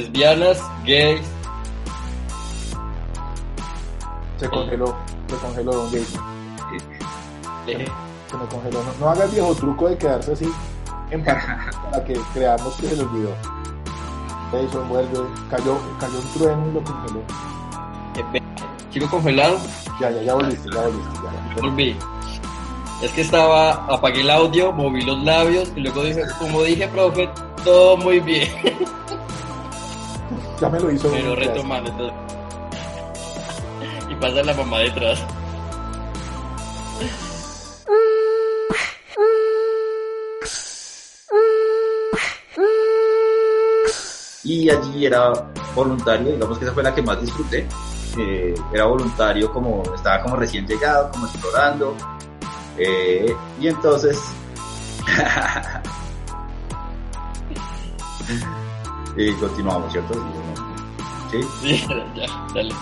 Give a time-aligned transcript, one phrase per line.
[0.00, 1.20] lesbianas, gays.
[4.38, 4.96] Se congeló,
[5.28, 6.22] se congeló Don Jason.
[7.66, 7.86] eh,
[8.30, 8.82] Se me congeló.
[8.82, 10.50] No, no haga el viejo truco de quedarse así
[11.10, 13.30] en pantalla para que creamos que se le olvidó.
[14.52, 15.18] Jason vuelve,
[15.50, 17.22] cayó, cayó un trueno y lo congeló.
[18.90, 19.56] Sigo congelado,
[20.00, 21.54] Ya, ya, ya volviste, ya volviste, ya.
[21.56, 21.62] ya.
[21.62, 21.96] volví.
[23.02, 27.28] Es que estaba, apagué el audio, moví los labios y luego dije, como dije, profe,
[27.64, 28.48] todo muy bien.
[30.60, 31.10] Ya me lo hizo.
[31.10, 32.16] Pero retomando entonces.
[34.10, 35.24] Y pasa la mamá detrás.
[44.50, 45.32] y allí era
[45.74, 47.66] voluntario, digamos que esa fue la que más disfruté.
[48.18, 51.96] Eh, era voluntario como estaba como recién llegado, como explorando.
[52.76, 54.18] eh, y entonces
[59.16, 60.14] y continuamos, ¿cierto?
[61.30, 61.86] Sí, Sí,
[62.16, 62.74] ya, dale.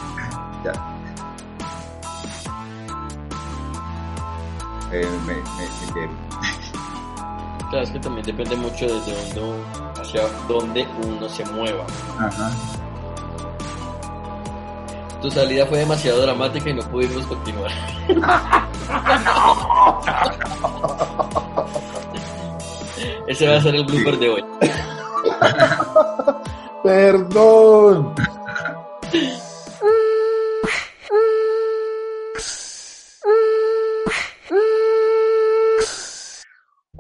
[0.64, 0.72] ya.
[4.92, 5.42] Eh, me, me,
[5.94, 6.08] me.
[7.69, 11.84] Claro, es que también depende mucho desde dónde, uno- hacia dónde uno se mueva.
[12.19, 12.50] Ajá.
[15.20, 17.70] Tu salida fue demasiado dramática y no pudimos continuar.
[23.26, 24.44] Ese va a ser el blooper de hoy.
[26.82, 28.14] Perdón.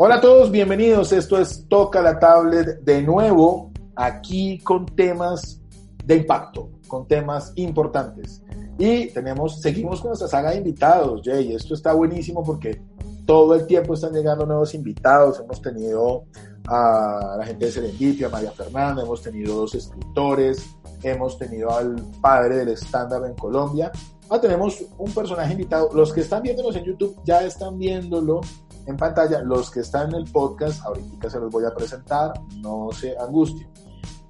[0.08, 1.12] Hola a todos, bienvenidos.
[1.12, 5.60] Esto es Toca la Tablet de nuevo, aquí con temas
[6.02, 8.42] de impacto, con temas importantes.
[8.78, 11.52] Y tenemos, seguimos con nuestra saga de invitados, Jay.
[11.52, 12.80] Esto está buenísimo porque
[13.26, 15.40] todo el tiempo están llegando nuevos invitados.
[15.40, 16.24] Hemos tenido
[16.66, 22.64] a la gente de Serendipia, María Fernanda, hemos tenido dos escritores, hemos tenido al padre
[22.64, 23.92] del stand-up en Colombia.
[24.30, 25.90] Ah, tenemos un personaje invitado.
[25.92, 28.40] Los que están viéndonos en YouTube ya están viéndolo
[28.88, 29.42] en pantalla.
[29.42, 33.68] Los que están en el podcast, ahorita se los voy a presentar, no se angustien.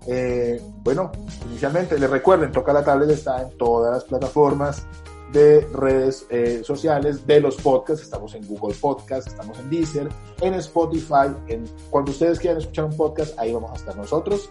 [0.07, 1.11] Eh, bueno,
[1.49, 4.87] inicialmente les recuerden, Toca la Tablet está en todas las plataformas
[5.33, 8.03] de redes eh, sociales de los podcasts.
[8.03, 10.09] Estamos en Google Podcast, estamos en Deezer,
[10.41, 11.29] en Spotify.
[11.49, 14.51] En, cuando ustedes quieran escuchar un podcast, ahí vamos a estar nosotros.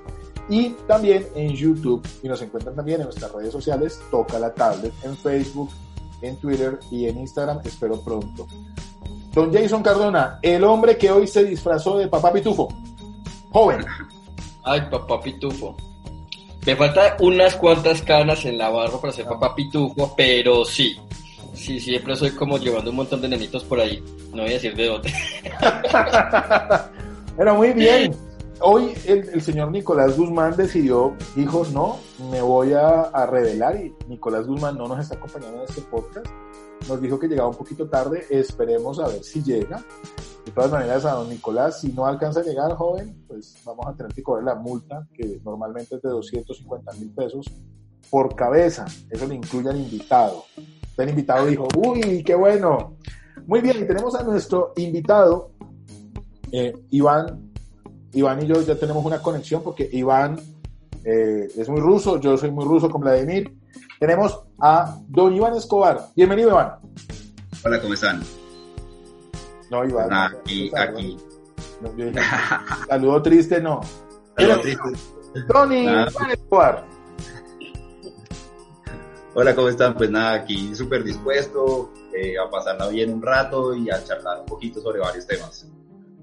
[0.49, 2.07] Y también en YouTube.
[2.23, 3.99] Y nos encuentran también en nuestras redes sociales.
[4.09, 5.71] Toca la Tablet en Facebook,
[6.21, 7.59] en Twitter y en Instagram.
[7.65, 8.47] Espero pronto.
[9.37, 12.69] Don Jason Cardona, el hombre que hoy se disfrazó de papá pitufo.
[13.51, 13.85] Joven.
[14.63, 15.77] Ay, papá pitufo.
[16.65, 20.97] Me faltan unas cuantas canas en la barba para ser papá pitufo, pero sí.
[21.53, 24.03] Sí, siempre soy como llevando un montón de nenitos por ahí.
[24.31, 25.13] No voy a decir de dónde.
[27.37, 28.15] Era muy bien.
[28.59, 31.99] Hoy el, el señor Nicolás Guzmán decidió, dijo, no,
[32.31, 36.25] me voy a, a revelar y Nicolás Guzmán no nos está acompañando en este podcast.
[36.87, 39.83] Nos dijo que llegaba un poquito tarde, esperemos a ver si llega.
[40.45, 43.93] De todas maneras, a don Nicolás, si no alcanza a llegar, joven, pues vamos a
[43.93, 47.45] tener que cobrar la multa, que normalmente es de 250 mil pesos
[48.09, 48.85] por cabeza.
[49.09, 50.45] Eso le incluye al invitado.
[50.97, 52.95] El invitado dijo, uy, qué bueno.
[53.45, 55.51] Muy bien, y tenemos a nuestro invitado,
[56.51, 57.51] eh, Iván.
[58.13, 60.39] Iván y yo ya tenemos una conexión porque Iván
[61.03, 63.56] eh, es muy ruso, yo soy muy ruso con Vladimir.
[63.99, 65.99] Tenemos a don Iván Escobar.
[66.15, 66.75] Bienvenido, Iván.
[67.65, 68.21] Hola, ¿cómo están?
[69.71, 70.09] No, Iván.
[70.11, 71.17] Ah, aquí, no, aquí.
[71.81, 72.19] no, yo dije,
[72.89, 73.81] saludo triste, no.
[74.37, 74.83] Hola, triste.
[75.51, 76.07] Tony Ah.
[76.11, 76.85] Iván Escobar.
[79.33, 79.95] Hola, ¿cómo están?
[79.95, 84.45] Pues nada, aquí súper dispuesto eh, a pasarla bien un rato y a charlar un
[84.45, 85.67] poquito sobre varios temas.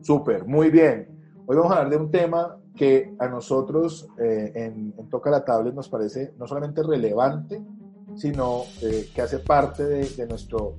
[0.03, 1.09] Súper, muy bien.
[1.47, 5.75] Hoy vamos a hablar de un tema que a nosotros eh, en, Toca la Tablet
[5.75, 7.63] nos parece no solamente relevante,
[8.17, 10.77] sino eh, que hace parte de, nuestro,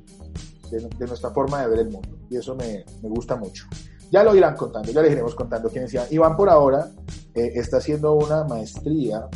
[0.69, 2.09] de nuestra forma de ver el mundo.
[2.29, 3.65] Y eso me, me gusta mucho.
[4.11, 6.05] Ya lo irán contando, ya les iremos contando quién decía.
[6.09, 6.89] Iván por ahora
[7.33, 9.27] eh, está haciendo una maestría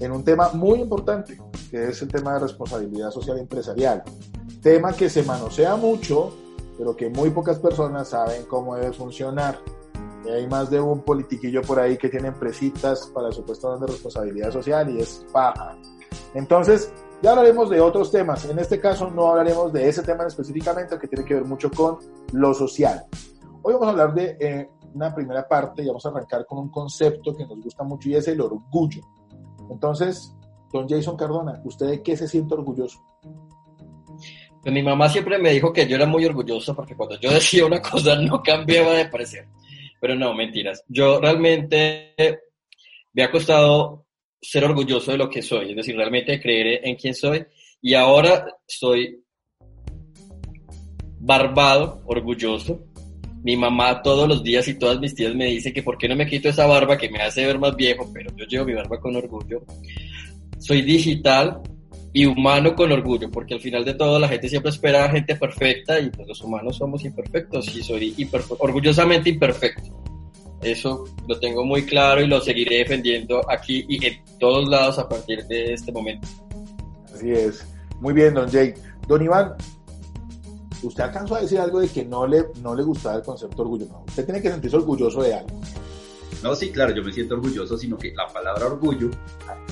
[0.00, 1.40] en un tema muy importante,
[1.70, 4.02] que es el tema de responsabilidad social empresarial.
[4.60, 6.32] Tema que se manosea mucho,
[6.76, 9.58] pero que muy pocas personas saben cómo debe funcionar.
[10.30, 14.52] Hay más de un politiquillo por ahí que tiene empresitas para su puesto de responsabilidad
[14.52, 15.76] social y es paja.
[16.34, 16.92] Entonces,
[17.22, 18.44] ya hablaremos de otros temas.
[18.46, 21.98] En este caso no hablaremos de ese tema específicamente, que tiene que ver mucho con
[22.32, 23.04] lo social.
[23.62, 26.68] Hoy vamos a hablar de eh, una primera parte y vamos a arrancar con un
[26.68, 29.02] concepto que nos gusta mucho y es el orgullo.
[29.70, 30.34] Entonces,
[30.72, 32.98] don Jason Cardona, ¿usted de qué se siente orgulloso?
[34.62, 37.66] Pues mi mamá siempre me dijo que yo era muy orgulloso porque cuando yo decía
[37.66, 39.48] una cosa no cambiaba de parecer.
[40.02, 40.82] Pero no, mentiras.
[40.88, 42.16] Yo realmente
[43.12, 44.08] me ha costado
[44.40, 47.46] ser orgulloso de lo que soy, es decir, realmente creer en quién soy.
[47.80, 49.22] Y ahora soy
[51.20, 52.80] barbado, orgulloso.
[53.44, 56.16] Mi mamá todos los días y todas mis tías me dice que por qué no
[56.16, 58.98] me quito esa barba que me hace ver más viejo, pero yo llevo mi barba
[58.98, 59.64] con orgullo.
[60.58, 61.62] Soy digital
[62.12, 65.34] y humano con orgullo, porque al final de todo la gente siempre espera a gente
[65.36, 68.14] perfecta y pues los humanos somos imperfectos y soy
[68.58, 70.02] orgullosamente imperfecto.
[70.60, 75.08] Eso lo tengo muy claro y lo seguiré defendiendo aquí y en todos lados a
[75.08, 76.28] partir de este momento.
[77.12, 77.66] Así es.
[78.00, 78.74] Muy bien, don Jake.
[79.08, 79.54] Don Iván,
[80.82, 83.86] usted alcanzó a decir algo de que no le, no le gustaba el concepto orgullo.
[83.86, 85.60] No, usted tiene que sentirse orgulloso de algo.
[86.42, 89.10] No, sí, claro, yo me siento orgulloso, sino que la palabra orgullo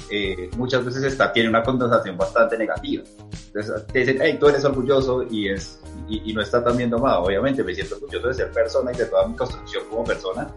[0.08, 3.02] eh, muchas veces está, tiene una connotación bastante negativa.
[3.46, 7.24] Entonces te dicen, hey, tú eres orgulloso y, es, y, no está tan bien tomado.
[7.24, 10.48] Obviamente me siento orgulloso de ser persona y de toda mi construcción como persona.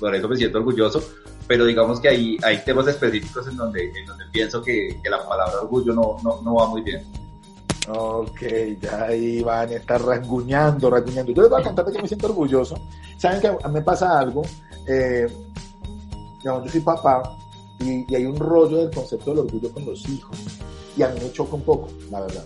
[0.00, 1.02] por eso me siento orgulloso.
[1.46, 5.26] Pero digamos que hay, hay temas específicos en donde, en donde pienso que, que la
[5.26, 7.02] palabra orgullo no, no, no va muy bien.
[7.90, 8.40] Ok,
[8.80, 11.32] ya ahí van a estar rasguñando, rasguñando.
[11.32, 12.76] Yo les voy a contar que me siento orgulloso.
[13.16, 14.42] Saben que me pasa algo.
[14.86, 15.26] Eh,
[16.44, 17.22] yo soy papá
[17.80, 20.36] y, hay un rollo del concepto del orgullo con los hijos.
[20.96, 22.44] Y a mí me choca un poco, la verdad.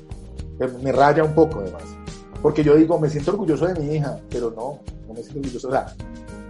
[0.81, 1.85] Me, raya un poco, además.
[2.41, 4.79] Porque yo digo, me siento orgulloso de mi hija, pero no,
[5.09, 5.69] no me siento orgulloso.
[5.69, 5.95] O sea,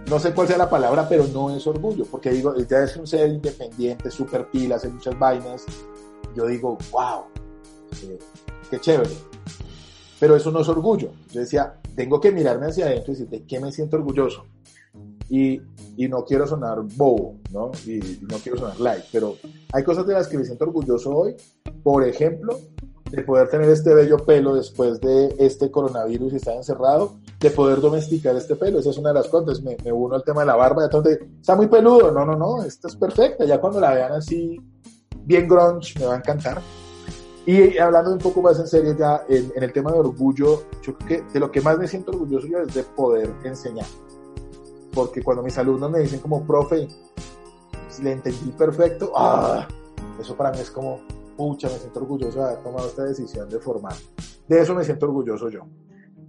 [0.07, 2.05] no sé cuál sea la palabra, pero no es orgullo.
[2.05, 5.65] Porque digo, ella es un ser independiente, súper pila, hace muchas vainas.
[6.35, 7.23] Yo digo, wow.
[8.03, 8.19] Eh,
[8.73, 9.09] qué chévere.
[10.19, 11.11] Pero eso no es orgullo.
[11.31, 14.45] Yo decía, tengo que mirarme hacia adentro y decir, ¿de qué me siento orgulloso?
[15.29, 15.61] Y,
[15.97, 17.71] y no quiero sonar bobo, ¿no?
[17.85, 19.35] Y, no quiero sonar light, pero
[19.71, 21.35] hay cosas de las que me siento orgulloso hoy.
[21.83, 22.59] Por ejemplo,
[23.11, 27.79] de poder tener este bello pelo después de este coronavirus y estar encerrado, de poder
[27.79, 28.79] domesticar este pelo.
[28.79, 29.61] Esa es una de las cosas.
[29.61, 30.83] Me, me uno al tema de la barba.
[30.83, 32.11] Entonces, está muy peludo.
[32.11, 32.63] No, no, no.
[32.63, 33.45] Esta es perfecta.
[33.45, 34.59] Ya cuando la vean así,
[35.25, 36.61] bien grunge, me va a encantar.
[37.45, 41.07] Y hablando un poco más en serio ya en, el tema de orgullo, yo creo
[41.07, 43.85] que de lo que más me siento orgulloso yo es de poder enseñar.
[44.93, 46.87] Porque cuando mis alumnos me dicen como, profe,
[48.01, 49.67] le entendí perfecto, ¡ah!
[50.19, 51.01] eso para mí es como,
[51.35, 53.95] pucha, me siento orgulloso de haber tomado esta decisión de formar.
[54.47, 55.65] De eso me siento orgulloso yo.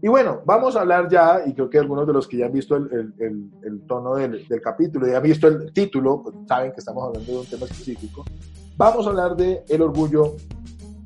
[0.02, 2.52] Y bueno, vamos a hablar ya, y creo que algunos de los que ya han
[2.52, 6.72] visto el, el, el, tono del, del, capítulo, ya han visto el título, pues saben
[6.72, 8.24] que estamos hablando de un tema específico.
[8.76, 10.34] Vamos a hablar de el orgullo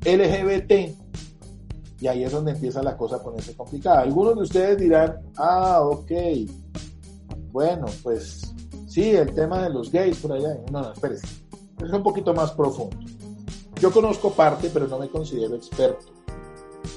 [0.05, 0.95] LGBT.
[2.01, 4.01] Y ahí es donde empieza la cosa a ponerse complicada.
[4.01, 6.11] Algunos de ustedes dirán, ah, ok,
[7.51, 8.53] bueno, pues
[8.87, 10.57] sí, el tema de los gays por allá.
[10.71, 11.27] No, no, espérese.
[11.83, 12.97] Es un poquito más profundo.
[13.81, 16.07] Yo conozco parte, pero no me considero experto.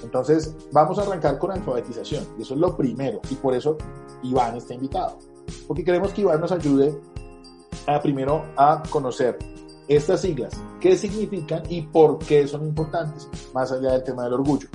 [0.03, 2.27] Entonces, vamos a arrancar con alfabetización.
[2.39, 3.21] Y eso es lo primero.
[3.31, 3.77] Y por eso
[4.23, 5.19] Iván está invitado.
[5.67, 6.95] Porque queremos que Iván nos ayude
[7.87, 9.39] a primero a conocer
[9.97, 14.69] estas siglas, qué significan y por qué son importantes, más allá del tema del orgullo.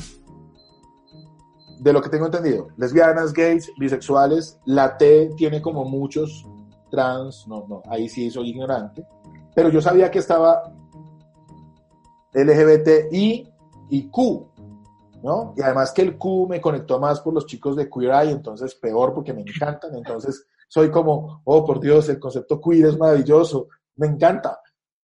[1.80, 6.46] De lo que tengo entendido, lesbianas, gays, bisexuales, la T tiene como muchos
[6.90, 9.06] trans, no, no, ahí sí soy ignorante,
[9.56, 10.74] pero yo sabía que estaba
[12.34, 13.54] LGBTI
[13.90, 14.48] y Q,
[15.24, 15.54] ¿no?
[15.56, 18.76] Y además que el Q me conectó más por los chicos de Queer Eye, entonces
[18.76, 23.68] peor porque me encantan, entonces soy como, oh por Dios, el concepto queer es maravilloso,
[23.96, 24.60] me encanta.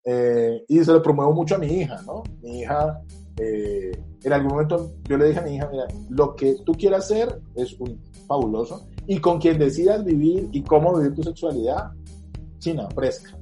[0.05, 2.23] Eh, y se lo promuevo mucho a mi hija, ¿no?
[2.41, 3.01] Mi hija,
[3.37, 3.91] eh,
[4.23, 7.41] en algún momento yo le dije a mi hija, mira, lo que tú quieras hacer
[7.55, 11.91] es un fabuloso y con quien decidas vivir y cómo vivir tu sexualidad,
[12.59, 13.37] china, fresca.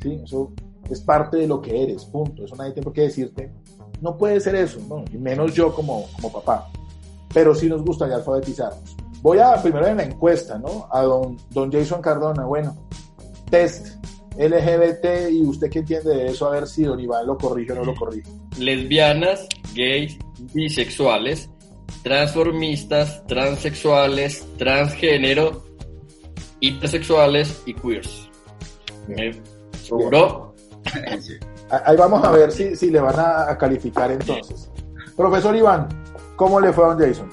[0.00, 0.20] ¿sí?
[0.24, 0.52] Eso
[0.90, 2.44] es parte de lo que eres, punto.
[2.44, 3.52] Eso nadie tiene por qué decirte,
[4.00, 5.04] no puede ser eso, ¿no?
[5.12, 6.68] y menos yo como, como papá.
[7.32, 8.96] Pero sí nos gustaría alfabetizarnos.
[9.22, 10.88] Voy a primero en la encuesta, ¿no?
[10.90, 12.44] A don, don Jason Cardona.
[12.44, 12.76] Bueno,
[13.48, 14.02] test
[14.36, 17.76] LGBT y usted qué entiende de eso, a ver si Don Iván lo corrige o
[17.76, 18.30] no lo corrige.
[18.58, 20.18] Lesbianas, gays,
[20.54, 21.50] bisexuales,
[22.02, 25.64] transformistas, transexuales, transgénero,
[26.60, 28.28] intersexuales y queers.
[29.82, 30.54] ¿Seguro?
[31.84, 34.70] Ahí vamos a ver si, si le van a, calificar entonces.
[35.16, 35.88] Profesor Iván,
[36.36, 37.30] ¿cómo le fue a don Jason?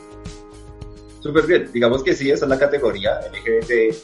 [1.21, 3.99] Súper bien, digamos que sí, esa es la categoría LGBTIQ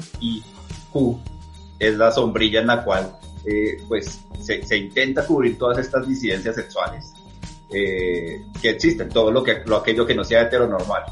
[1.79, 7.13] es la sombrilla en la cual eh, pues se, intenta cubrir todas estas disidencias sexuales
[7.71, 11.03] eh, que existen, todo lo que lo aquello que no sea heteronormal,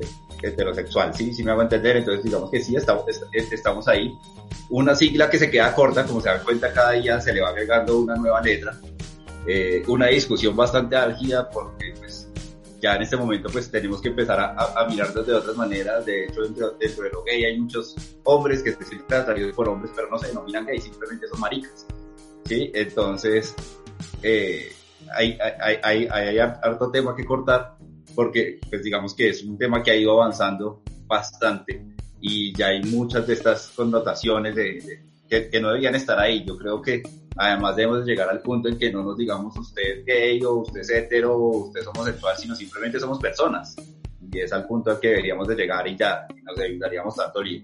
[0.00, 0.06] eh,
[0.42, 4.18] heterosexual, sí, sí me hago entender, entonces digamos que sí, estamos, estamos ahí.
[4.68, 7.50] Una sigla que se queda corta, como se dan cuenta cada día se le va
[7.50, 8.76] agregando una nueva letra,
[9.86, 12.05] una discusión bastante álgida porque pues
[12.80, 16.04] ya en este momento pues tenemos que empezar a, a mirarlos de otras maneras.
[16.04, 19.68] De hecho, dentro, dentro, de lo gay hay muchos hombres que se sienten atraídos por
[19.68, 21.86] hombres, pero no se denominan gay, simplemente son maricas.
[22.44, 22.70] ¿sí?
[22.74, 23.54] Entonces,
[24.22, 24.72] eh,
[25.14, 27.76] hay, hay, hay, hay, harto tema que cortar
[28.14, 31.84] porque, pues digamos que es un tema que ha ido avanzando bastante
[32.20, 36.44] y ya hay muchas de estas connotaciones de, que, que, no deberían estar ahí.
[36.44, 37.02] Yo creo que
[37.36, 40.80] además debemos llegar al punto en que no nos digamos usted es gay o usted
[40.80, 43.76] es hetero o usted es homosexual, sino simplemente somos personas.
[44.32, 47.62] Y es al punto al que deberíamos de llegar y ya nos evitaríamos tanto lío.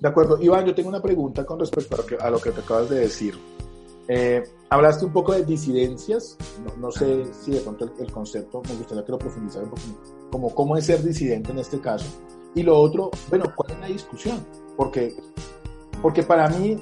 [0.00, 0.40] De acuerdo.
[0.40, 2.88] Iván, yo tengo una pregunta con respecto a lo que, a lo que te acabas
[2.88, 3.34] de decir.
[4.10, 6.38] Eh, hablaste un poco de disidencias,
[6.78, 9.82] no, sé si de pronto el, concepto, me gustaría que lo profundizara un poco,
[10.30, 12.06] como cómo es ser disidente en este caso.
[12.54, 14.46] Y lo otro, bueno, ¿cuál es la discusión?
[14.76, 15.14] Porque,
[16.00, 16.78] porque para mí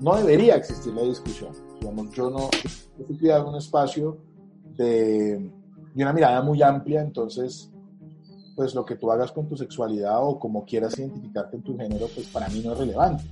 [0.00, 1.52] no debería existir la discusión.
[1.80, 2.48] Digamos, yo no,
[2.98, 4.18] en un espacio
[4.76, 5.50] de,
[5.94, 7.70] una mirada muy amplia, entonces
[8.56, 12.08] pues lo que tú hagas con tu sexualidad o como quieras identificarte en tu género,
[12.14, 13.24] pues para mí no es relevante,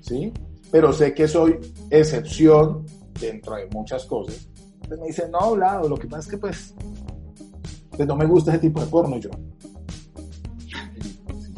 [0.00, 0.32] ¿sí?
[0.70, 1.58] Pero sé que soy
[1.90, 2.86] excepción
[3.20, 4.48] dentro de muchas cosas.
[4.74, 6.74] Entonces me dicen, no, lado, lo que pasa es que pues,
[7.90, 9.30] pues no me gusta ese tipo de porno yo.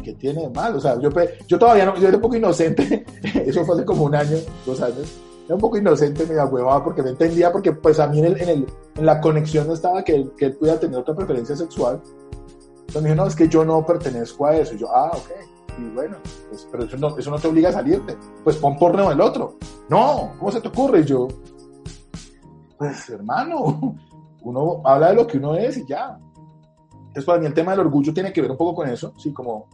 [0.03, 0.77] ¿Qué tiene de mal?
[0.77, 1.11] O sea, yo,
[1.47, 3.05] yo todavía no, yo era un poco inocente,
[3.47, 7.03] eso fue hace como un año, dos años, era un poco inocente, me huevaba porque
[7.03, 8.67] no entendía, porque pues a mí en, el, en,
[9.07, 12.01] la conexión no estaba que, que él pudiera tener otra preferencia sexual,
[12.93, 14.75] entonces me dijo, no, es que yo no pertenezco a eso.
[14.75, 15.79] Y yo, ah, ok.
[15.79, 16.19] Y bueno,
[16.51, 18.19] pues, pero eso no, eso no te obliga a salirte.
[18.45, 19.57] Pues pon porno el otro.
[19.89, 21.01] No, ¿cómo se te ocurre?
[21.01, 21.27] Y yo,
[22.77, 23.97] pues hermano,
[24.43, 26.19] uno habla de lo que uno es y ya.
[26.93, 29.33] Entonces para mí el tema del orgullo tiene que ver un poco con eso, sí,
[29.33, 29.69] como,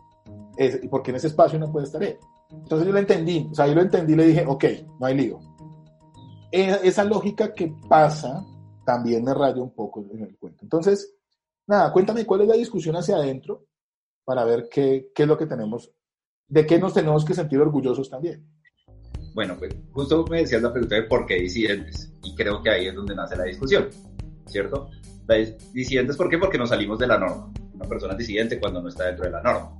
[0.58, 2.18] es, porque en ese espacio no puede estar él.
[2.50, 4.64] Entonces yo lo entendí, o sea, yo lo entendí y le dije, ok,
[5.00, 5.38] no hay lío.
[6.50, 8.44] Esa lógica que pasa
[8.84, 10.60] también me raya un poco en el cuento.
[10.62, 11.14] Entonces,
[11.66, 13.66] nada, cuéntame cuál es la discusión hacia adentro
[14.24, 15.92] para ver qué, qué es lo que tenemos,
[16.48, 18.46] de qué nos tenemos que sentir orgullosos también.
[19.34, 22.88] Bueno, pues justo me decías la pregunta de por qué disidentes, y creo que ahí
[22.88, 23.88] es donde nace la discusión,
[24.46, 24.88] ¿cierto?
[25.72, 26.38] Disidentes, ¿por qué?
[26.38, 27.52] Porque nos salimos de la norma.
[27.74, 29.76] Una persona es disidente cuando no está dentro de la norma,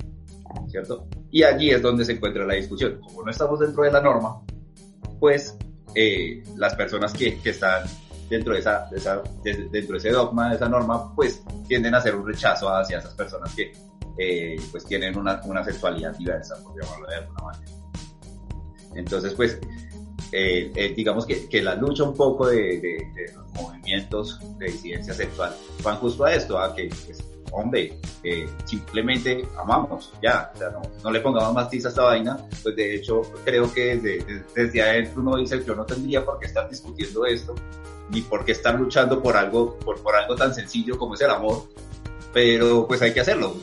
[0.69, 1.07] ¿cierto?
[1.31, 3.01] Y allí es donde se encuentra la discusión.
[3.01, 4.41] Como no estamos dentro de la norma,
[5.21, 5.57] pues
[5.95, 7.85] eh, las personas que, que están
[8.29, 12.15] dentro de, esa, esa, dentro de ese dogma, de esa norma, pues tienden a hacer
[12.15, 13.73] un rechazo hacia esas personas que
[14.19, 17.73] eh, pues tienen una, una, sexualidad diversa, por llamarlo de alguna manera.
[18.95, 19.59] Entonces, pues,
[20.33, 25.15] eh, eh, digamos que, que, la lucha un poco de, de, los movimientos de disidencia
[25.15, 27.99] sexual van justo a esto, a que, pues, hombre,
[28.65, 32.77] simplemente amamos, ya, o sea, no, no, le pongamos más tiza a esta vaina, pues
[32.77, 36.69] de hecho creo que desde, desde adentro uno dice, yo no tendría por qué estar
[36.69, 37.55] discutiendo esto,
[38.11, 41.31] ni por qué estar luchando por algo, por, por algo tan sencillo como es el
[41.31, 41.65] amor,
[42.33, 43.57] pero pues hay que hacerlo,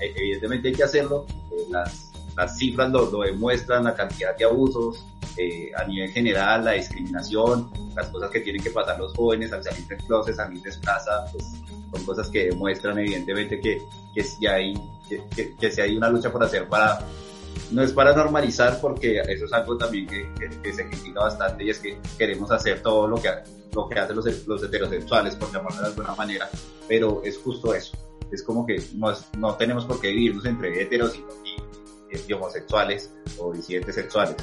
[0.00, 4.44] e, evidentemente hay que hacerlo, eh, las, las cifras lo, lo, demuestran, la cantidad de
[4.44, 5.04] abusos,
[5.38, 9.62] eh, a nivel general, la discriminación, las cosas que tienen que pasar los jóvenes al
[9.62, 11.44] salir de closet, salir de casa, pues
[11.92, 13.82] son cosas que demuestran evidentemente que,
[14.14, 14.74] que si hay,
[15.08, 17.00] que, que, si hay una lucha por hacer para
[17.70, 20.28] no es para normalizar porque eso es algo también que,
[20.62, 23.30] que, se critica bastante y es que queremos hacer todo lo que,
[23.74, 26.48] lo que hacen los, los heterosexuales, por llamarlo de alguna manera,
[26.86, 27.96] pero es justo eso.
[28.30, 31.24] Es como que no, no tenemos por qué vivirnos entre heteros y,
[32.10, 34.36] y, homosexuales o disidentes sexuales.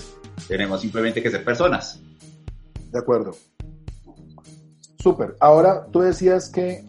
[0.48, 2.02] Tenemos simplemente que ser personas.
[2.92, 3.32] De acuerdo.
[5.00, 5.36] Súper.
[5.40, 6.86] Ahora tú decías que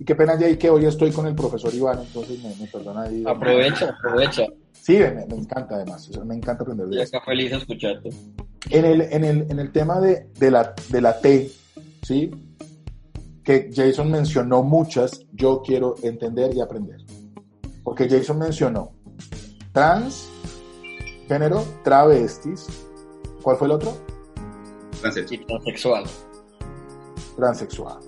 [0.00, 3.02] y qué pena, Jay, que hoy estoy con el profesor Iván, entonces me, me perdona
[3.02, 3.24] ahí.
[3.26, 4.46] Aprovecha, aprovecha.
[4.72, 8.10] Sí, me, me, encanta además, o sea, me encanta aprender de está feliz escucharte.
[8.70, 11.50] En el, en el, en el tema de, de, la, de la T,
[12.02, 12.30] ¿sí?
[13.42, 17.00] Que Jason mencionó muchas, yo quiero entender y aprender.
[17.82, 18.92] Porque Jason mencionó
[19.72, 20.28] trans,
[21.28, 22.66] género, travestis,
[23.42, 23.96] ¿cuál fue el otro?
[25.00, 26.04] Transexual.
[27.36, 27.98] Transexual.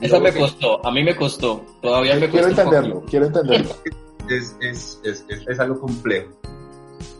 [0.00, 3.70] Esa me costó, a mí me costó, todavía me Quiero entenderlo, quiero entenderlo.
[4.28, 6.30] Es, es, es, es, algo complejo.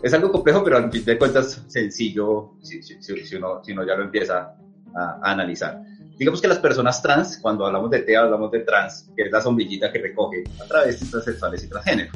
[0.03, 3.87] Es algo complejo, pero al fin de cuentas sencillo si, si, si, uno, si uno
[3.87, 4.57] ya lo empieza
[4.95, 5.83] a, analizar.
[6.19, 9.41] Digamos que las personas trans, cuando hablamos de T, hablamos de trans, que es la
[9.41, 12.13] sombrillita que recoge a través de transexuales y transgénero,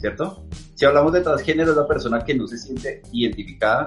[0.00, 0.44] ¿cierto?
[0.80, 3.86] Si hablamos de transgénero, es la persona que no se siente identificada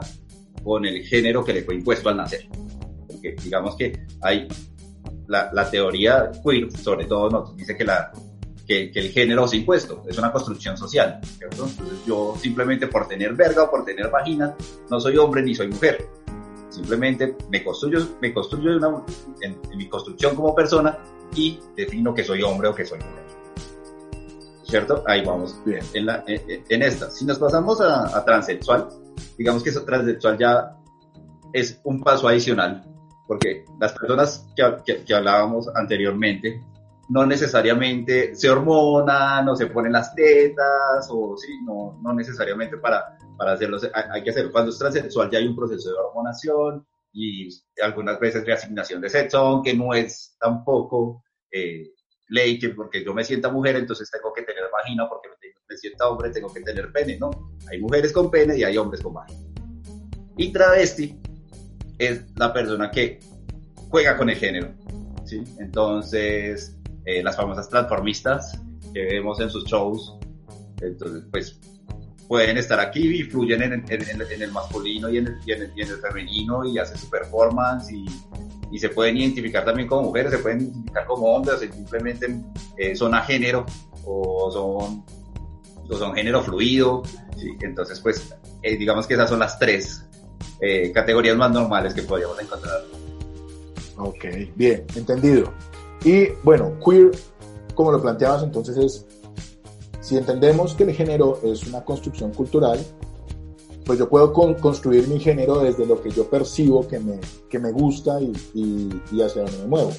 [0.63, 2.47] con el género que le fue impuesto al nacer.
[3.43, 4.47] Digamos que hay
[5.25, 8.11] la, teoría queer, sobre todo, nos dice que, la,
[8.67, 11.19] que, el género es impuesto, es una construcción social,
[12.05, 14.55] yo simplemente por tener verga o por tener vagina,
[14.91, 16.07] no soy hombre ni soy mujer.
[16.69, 18.69] Simplemente me construyo, me construyo
[19.41, 20.99] en, mi construcción como persona
[21.35, 23.22] y defino que soy hombre o que soy mujer.
[24.73, 25.03] ¿Cierto?
[25.05, 25.55] Ahí vamos.
[25.63, 25.83] Bien.
[25.93, 27.07] En, la, en, en esta.
[27.11, 28.89] Si nos pasamos a, a transexual,
[29.37, 30.75] digamos que eso transexual ya
[31.53, 32.83] es un paso adicional,
[33.27, 36.59] porque las personas que, que, hablábamos anteriormente
[37.09, 43.15] no necesariamente se hormonan o se ponen las tetas o sí, no, no necesariamente para,
[43.37, 44.51] para hacerlo, hay, que hacerlo.
[44.51, 47.47] Cuando es transexual ya hay un proceso de hormonación y
[47.79, 51.91] algunas veces reasignación de sexo, aunque no es tampoco eh,
[52.29, 55.29] ley que porque yo me sienta mujer entonces tengo que tener vagina porque
[55.69, 57.31] me sienta hombre tengo que tener pene, ¿no?
[57.69, 59.39] Hay mujeres con pene y hay hombres con vagina.
[60.37, 61.19] Y travesti
[61.97, 63.19] es la persona que
[63.89, 64.73] juega con el género,
[65.25, 65.43] ¿sí?
[65.59, 68.59] Entonces, eh, las famosas transformistas
[68.93, 70.17] que vemos en sus shows,
[70.81, 71.59] entonces, pues,
[72.27, 76.65] pueden estar aquí y fluyen en, el masculino y en el, y en el, femenino
[76.65, 78.05] y hacen su performance y,
[78.73, 82.41] y, se pueden identificar también como mujeres, se pueden identificar como hombres, simplemente
[82.77, 83.65] eh, son a género
[84.05, 85.03] o son,
[85.97, 87.03] son género fluido.
[87.37, 87.55] ¿sí?
[87.61, 90.05] Entonces, pues, eh, digamos que esas son las tres
[90.59, 92.81] eh, categorías más normales que podríamos encontrar.
[93.97, 94.25] Ok,
[94.55, 95.53] bien, entendido.
[96.03, 97.11] Y bueno, queer,
[97.75, 99.05] como lo planteabas entonces, es,
[100.01, 102.79] si entendemos que el género es una construcción cultural,
[103.85, 107.71] pues yo puedo construir mi género desde lo que yo percibo que me, que me
[107.71, 109.91] gusta y, y, hacia donde me muevo.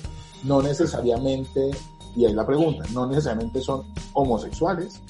[0.43, 1.71] No necesariamente,
[2.17, 5.00] y ahí la pregunta, no necesariamente son homosexuales.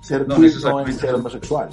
[0.00, 0.54] Ser no, no es
[0.96, 1.70] ser homosexual.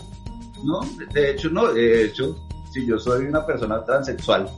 [0.63, 0.82] No,
[1.13, 2.36] de hecho no, de hecho
[2.72, 4.50] si yo soy una persona transexual,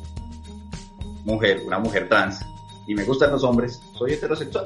[1.25, 2.41] mujer, una mujer trans,
[2.86, 4.65] y me gustan los hombres, soy heterosexual.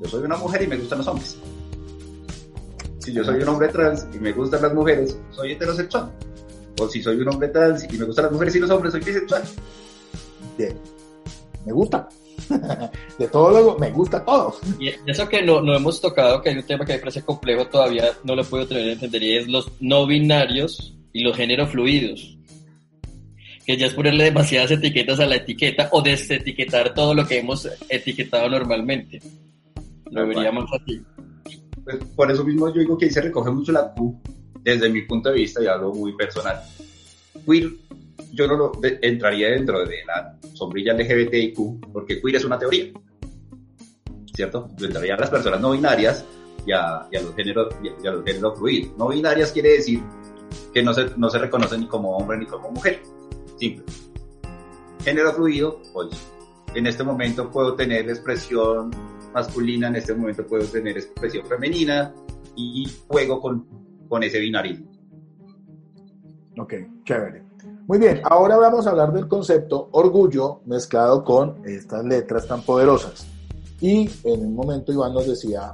[0.00, 1.38] Yo soy una mujer y me gustan los hombres.
[2.98, 6.12] Si yo soy un hombre trans y me gustan las mujeres, soy heterosexual.
[6.78, 9.00] O si soy un hombre trans y me gustan las mujeres y los hombres, soy
[9.02, 9.42] bisexual.
[10.58, 10.78] Bien.
[11.64, 12.08] Me gusta.
[13.18, 14.56] de todo luego, me gusta todo.
[14.78, 17.66] Y eso que no, no hemos tocado, que hay un tema que me parece complejo,
[17.66, 21.70] todavía no lo puedo tener en entender, y es los no binarios y los géneros
[21.70, 22.36] fluidos
[23.66, 27.68] que ya es ponerle demasiadas etiquetas a la etiqueta o desetiquetar todo lo que hemos
[27.88, 29.20] etiquetado normalmente.
[30.12, 31.02] Lo veríamos así.
[31.82, 34.22] Pues por eso mismo yo digo que ahí se recoge mucho la Q
[34.66, 36.60] desde mi punto de vista y hablo muy personal.
[37.46, 37.70] Queer,
[38.32, 42.92] yo no lo entraría dentro de la sombrilla LGBTIQ porque queer es una teoría,
[44.34, 44.68] ¿cierto?
[44.76, 46.24] Yo entraría a las personas no binarias
[46.66, 48.90] y a, los géneros y a los géneros fluidos.
[48.98, 50.02] No binarias quiere decir
[50.74, 53.00] que no se, no se reconocen ni como hombre ni como mujer
[53.58, 53.84] simple.
[55.04, 56.08] Género fluido, pues
[56.74, 58.90] en este momento puedo tener expresión
[59.32, 62.12] masculina, en este momento puedo tener expresión femenina
[62.56, 64.86] y juego con, con ese binarismo.
[66.58, 67.42] Ok, chévere.
[67.86, 73.26] Muy bien, ahora vamos a hablar del concepto orgullo mezclado con estas letras tan poderosas.
[73.80, 75.72] Y en un momento Iván nos decía,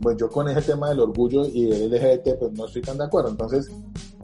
[0.00, 3.04] pues yo con ese tema del orgullo y del LGBT pues no estoy tan de
[3.04, 3.30] acuerdo.
[3.30, 3.70] Entonces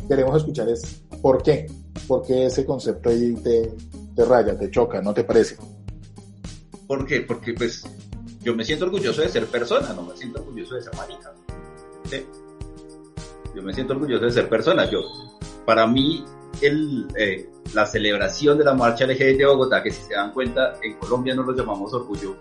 [0.07, 1.67] queremos escuchar es por qué.
[2.07, 3.75] Porque ese concepto ahí te,
[4.15, 5.57] te raya, te choca, ¿no te parece?
[6.87, 7.21] ¿Por qué?
[7.21, 7.85] Porque pues
[8.43, 11.33] yo me siento orgulloso de ser persona, no me siento orgulloso de ser marica.
[12.09, 12.25] ¿sí?
[13.55, 14.89] Yo me siento orgulloso de ser persona.
[14.91, 15.01] Yo,
[15.65, 16.25] para mí,
[16.61, 20.75] el, eh, la celebración de la marcha LGBT de Bogotá, que si se dan cuenta,
[20.83, 22.37] en Colombia no lo llamamos orgullo,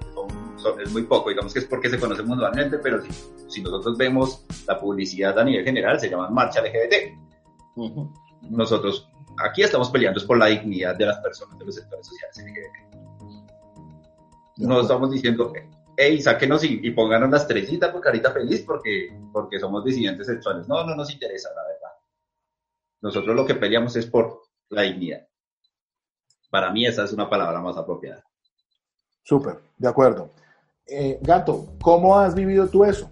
[0.83, 3.09] es muy poco, digamos que es porque se conoce mundialmente, pero si,
[3.47, 7.17] si nosotros vemos la publicidad a nivel general, se llama marcha LGBT.
[8.49, 12.43] Nosotros aquí estamos peleando es por la dignidad de las personas de los sectores sociales
[14.57, 15.53] No estamos diciendo,
[15.97, 20.67] hey, sáquenos y, y pónganos la estrellita por carita feliz porque, porque somos disidentes sexuales.
[20.67, 21.91] No, no nos interesa, la verdad.
[23.01, 25.27] Nosotros lo que peleamos es por la dignidad.
[26.49, 28.23] Para mí esa es una palabra más apropiada.
[29.23, 30.31] Súper, de acuerdo.
[30.85, 33.11] Eh, Gato, ¿cómo has vivido tú eso?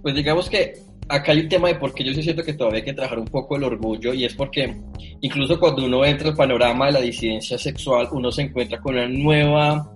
[0.00, 2.78] Pues digamos que acá hay un tema de por qué yo sí siento que todavía
[2.78, 4.80] hay que trabajar un poco el orgullo y es porque
[5.20, 9.08] incluso cuando uno entra al panorama de la disidencia sexual, uno se encuentra con una
[9.08, 9.94] nueva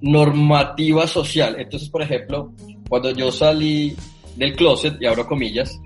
[0.00, 1.56] normativa social.
[1.58, 2.52] Entonces, por ejemplo,
[2.88, 3.94] cuando yo salí
[4.36, 5.80] del closet, y abro comillas,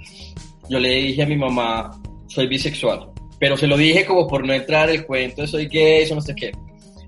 [0.69, 1.91] yo le dije a mi mamá,
[2.27, 6.03] soy bisexual, pero se lo dije como por no entrar el cuento de soy gay,
[6.03, 6.53] eso no sé qué.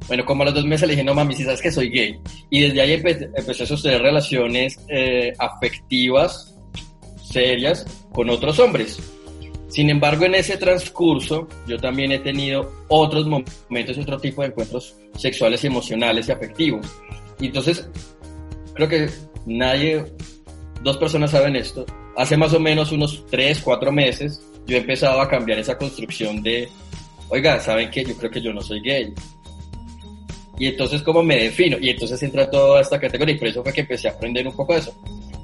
[0.09, 2.19] Bueno, como a los dos meses le dije, no mami, si sabes que soy gay.
[2.51, 6.55] Y desde ahí empecé a sostener relaciones eh, afectivas
[7.25, 9.01] serias con otros hombres.
[9.69, 14.97] Sin embargo, en ese transcurso, yo también he tenido otros momentos, otro tipo de encuentros
[15.17, 16.87] sexuales, emocionales y afectivos.
[17.41, 17.89] Y entonces,
[18.75, 19.11] creo que
[19.45, 20.05] nadie,
[20.83, 21.85] dos personas saben esto.
[22.17, 26.43] Hace más o menos unos tres, cuatro meses, yo he empezado a cambiar esa construcción
[26.43, 26.69] de,
[27.29, 28.05] oiga, ¿saben qué?
[28.05, 29.13] Yo creo que yo no soy gay.
[30.59, 31.77] Y entonces, ¿cómo me defino?
[31.81, 34.55] Y entonces entra toda esta categoría y por eso fue que empecé a aprender un
[34.55, 34.95] poco de eso.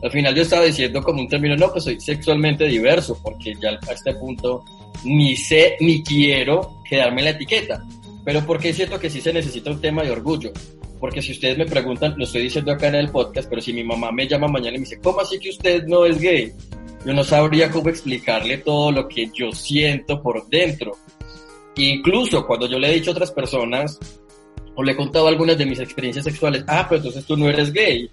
[0.02, 3.70] Al final yo estaba diciendo como un término, no, pues soy sexualmente diverso, porque ya
[3.70, 4.64] a este punto
[5.04, 7.84] ni sé ni quiero quedarme la etiqueta.
[8.24, 10.52] Pero porque siento que sí se necesita un tema de orgullo.
[11.00, 13.82] Porque si ustedes me preguntan, lo estoy diciendo acá en el podcast, pero si mi
[13.82, 16.52] mamá me llama mañana y me dice, ¿cómo así que usted no es gay?
[17.04, 20.92] Yo no sabría cómo explicarle todo lo que yo siento por dentro.
[21.76, 23.98] Incluso cuando yo le he dicho a otras personas,
[24.74, 27.72] o le he contado algunas de mis experiencias sexuales, ah, pero entonces tú no eres
[27.72, 28.08] gay.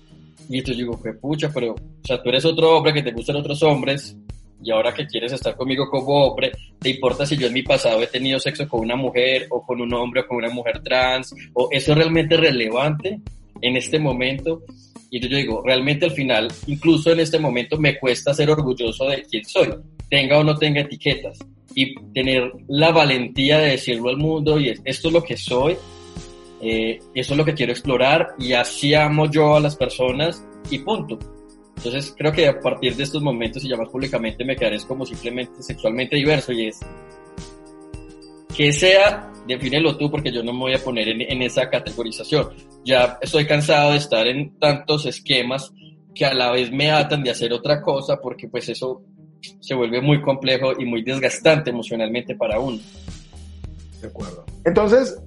[0.47, 3.35] Y entonces digo, qué pucha, pero, o sea, tú eres otro hombre que te gustan
[3.35, 4.15] otros hombres,
[4.61, 8.01] y ahora que quieres estar conmigo como hombre, ¿te importa si yo en mi pasado
[8.01, 11.33] he tenido sexo con una mujer o con un hombre o con una mujer trans?
[11.53, 13.19] ¿O eso es realmente relevante
[13.61, 14.63] en este momento?
[15.09, 19.23] Y yo digo, realmente al final, incluso en este momento me cuesta ser orgulloso de
[19.23, 19.69] quién soy,
[20.09, 21.39] tenga o no tenga etiquetas.
[21.73, 25.77] Y tener la valentía de decirlo al mundo y esto es lo que soy,
[26.61, 30.79] eh, eso es lo que quiero explorar y así amo yo a las personas y
[30.79, 31.17] punto.
[31.77, 35.05] Entonces creo que a partir de estos momentos y ya más públicamente me quedaré como
[35.05, 36.79] simplemente sexualmente diverso y es
[38.59, 42.49] que sea, defínelo tú porque yo no me voy a poner en, esa categorización.
[42.83, 45.71] Ya estoy cansado de estar en tantos esquemas
[46.13, 49.01] que a la vez me atan de hacer otra cosa porque pues eso
[49.61, 52.79] se vuelve muy complejo y muy desgastante emocionalmente para uno.
[54.01, 54.45] De acuerdo.
[54.65, 55.17] Entonces,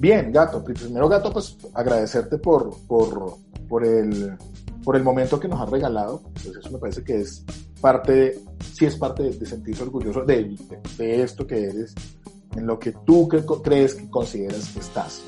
[0.00, 3.36] bien, Gato, primero Gato, pues agradecerte por, por,
[3.68, 4.36] por el
[4.84, 6.22] por el momento que nos has regalado.
[6.32, 7.44] Pues eso me parece que es
[7.80, 8.40] parte,
[8.72, 10.56] sí es parte de, sentirse orgulloso de,
[10.96, 11.94] de, esto que eres,
[12.56, 15.22] en lo que tú crees que consideras que estás.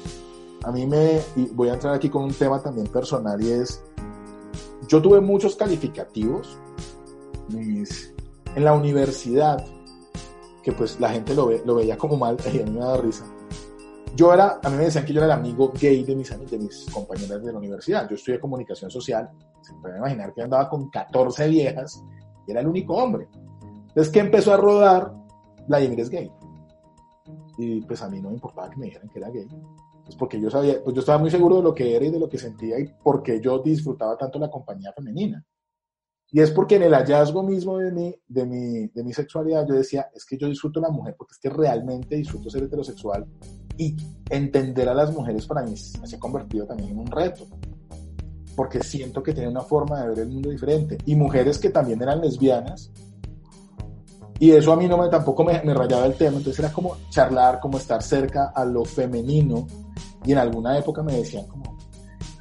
[0.65, 3.83] A mí me, y voy a entrar aquí con un tema también personal y es,
[4.89, 6.59] yo tuve muchos calificativos
[7.55, 9.65] en la universidad,
[10.63, 12.97] que pues la gente lo, ve, lo veía como mal, y a mí me da
[12.97, 13.25] risa
[14.15, 16.59] yo era, a mí me decían que yo era el amigo gay de mis, de
[16.59, 18.09] mis compañeras de la universidad.
[18.09, 19.31] Yo estudié comunicación social.
[19.63, 22.03] Se pueden imaginar que andaba con 14 viejas
[22.47, 23.29] y era el único hombre.
[23.89, 25.13] Entonces, que empezó a rodar?
[25.67, 26.31] Vladimir es gay.
[27.57, 29.47] Y pues a mí no me importaba que me dijeran que era gay.
[30.05, 32.19] Pues porque yo sabía, pues yo estaba muy seguro de lo que era y de
[32.19, 35.45] lo que sentía y porque yo disfrutaba tanto la compañía femenina.
[36.35, 39.75] Y es porque en el hallazgo mismo de mi, de, mi, de mi sexualidad yo
[39.75, 43.27] decía, es que yo disfruto la mujer porque es que realmente disfruto ser heterosexual
[43.79, 43.97] y
[44.31, 47.47] entender a las mujeres para mí se ha convertido también en un reto.
[48.57, 50.99] Porque siento que tiene una forma de ver el mundo diferente.
[51.07, 52.91] Y mujeres que también eran lesbianas.
[54.39, 56.37] Y eso a mí no me, tampoco me, me rayaba el tema.
[56.37, 59.67] Entonces era como charlar, como estar cerca a lo femenino.
[60.25, 61.79] Y en alguna época me decían como...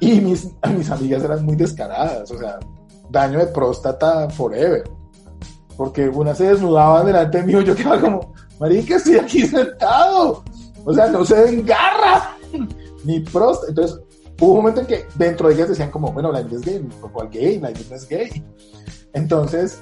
[0.00, 2.30] Y mis, mis amigas eran muy descaradas.
[2.30, 2.58] O sea,
[3.10, 4.84] daño de próstata forever.
[5.76, 10.44] Porque una se desnudaba delante mío, yo quedaba como, marica, estoy aquí sentado.
[10.84, 12.36] O sea, no se engarra
[13.04, 13.70] ni próstata.
[13.70, 14.00] Entonces,
[14.40, 17.30] hubo un momento en que dentro de ellas decían como, bueno, la es gay, ¿cuál
[17.30, 17.58] gay?
[17.58, 18.44] No es gay.
[19.12, 19.80] Entonces,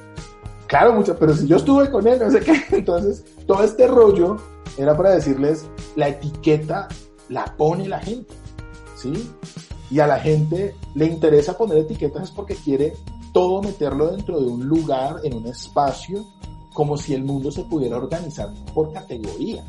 [0.66, 2.62] claro, mucho, pero si yo estuve con él, no sé qué.
[2.76, 4.36] Entonces, todo este rollo
[4.78, 6.88] era para decirles, la etiqueta
[7.28, 8.34] la pone la gente,
[8.96, 9.30] ¿sí?
[9.90, 12.94] Y a la gente le interesa poner etiquetas es porque quiere
[13.32, 16.24] todo meterlo dentro de un lugar, en un espacio,
[16.74, 19.64] como si el mundo se pudiera organizar por categoría.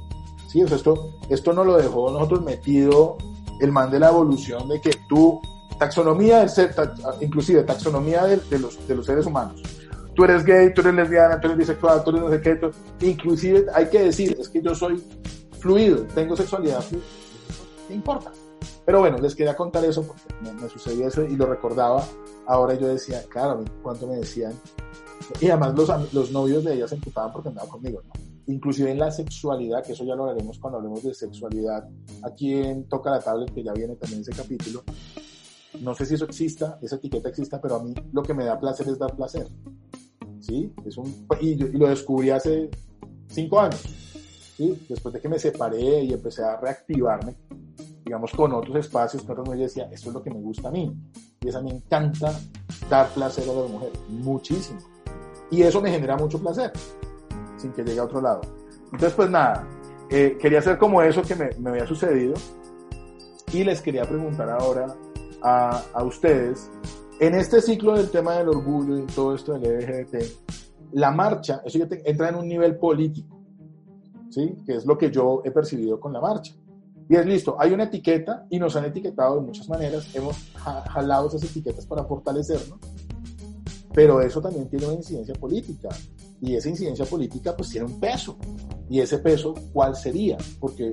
[0.51, 0.59] ¿Sí?
[0.59, 3.17] esto, esto no lo dejó nosotros metido
[3.61, 5.39] el man de la evolución de que tú,
[5.79, 6.75] taxonomía del ser,
[7.21, 9.61] inclusive taxonomía de, los, de los seres humanos.
[10.13, 12.59] Tú eres gay, tú eres lesbiana, tú eres bisexual, tú eres no sé qué,
[13.07, 15.01] inclusive hay que decir, es que yo soy
[15.59, 17.05] fluido, tengo sexualidad fluida.
[17.87, 18.31] ¿Qué importa?
[18.85, 22.03] Pero bueno, les quería contar eso porque me, me sucedió eso y lo recordaba
[22.45, 24.53] ahora yo decía, claro, cuánto me decían.
[25.39, 28.30] Y además los, los novios de ella se emputaban porque andaban conmigo, ¿no?
[28.47, 31.87] Inclusive en la sexualidad, que eso ya lo haremos cuando hablemos de sexualidad,
[32.23, 34.83] aquí en Toca la Tablet, que ya viene también ese capítulo,
[35.79, 38.59] no sé si eso exista, esa etiqueta exista, pero a mí lo que me da
[38.59, 39.47] placer es dar placer.
[40.39, 40.73] ¿Sí?
[40.85, 42.69] Es un, y, y lo descubrí hace
[43.27, 43.81] cinco años.
[44.57, 44.85] ¿sí?
[44.89, 47.35] Después de que me separé y empecé a reactivarme,
[48.03, 50.93] digamos, con otros espacios, pero no decía, esto es lo que me gusta a mí.
[51.41, 52.39] Y eso me encanta
[52.89, 54.79] dar placer a la mujer, muchísimo.
[55.49, 56.71] Y eso me genera mucho placer,
[57.61, 58.41] sin que llegue a otro lado.
[58.85, 59.67] Entonces, pues nada,
[60.09, 62.33] eh, quería hacer como eso que me, me, había sucedido.
[63.53, 64.87] Y les quería preguntar ahora
[65.41, 66.69] a, a ustedes,
[67.19, 70.15] en este ciclo del tema del orgullo y todo esto del LGBT,
[70.93, 73.41] la marcha, eso ya entra en un nivel político,
[74.29, 74.55] ¿sí?
[74.65, 76.53] Que es lo que yo he percibido con la marcha.
[77.07, 81.27] Y es listo, hay una etiqueta y nos han etiquetado de muchas maneras, hemos jalado
[81.27, 82.79] esas etiquetas para fortalecernos,
[83.93, 85.89] pero eso también tiene una incidencia política
[86.41, 88.35] y esa incidencia política pues tiene un peso.
[88.89, 90.37] Y ese peso, ¿cuál sería?
[90.59, 90.91] Porque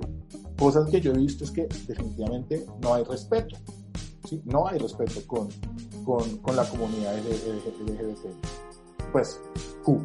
[0.58, 3.56] cosas que yo he visto es que definitivamente no hay respeto.
[4.28, 4.40] ¿sí?
[4.44, 5.48] No hay respeto con,
[6.04, 8.26] con, con la comunidad LGBT.
[9.10, 9.40] Pues,
[9.84, 10.00] Q.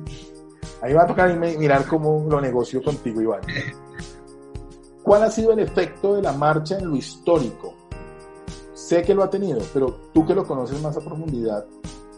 [0.82, 3.42] Ahí va a tocar mirar cómo lo negocio contigo, Iván.
[5.04, 7.74] ¿Cuál ha sido el efecto de la marcha en lo histórico?
[8.74, 11.66] Sé que lo ha tenido, pero tú que lo conoces más a profundidad,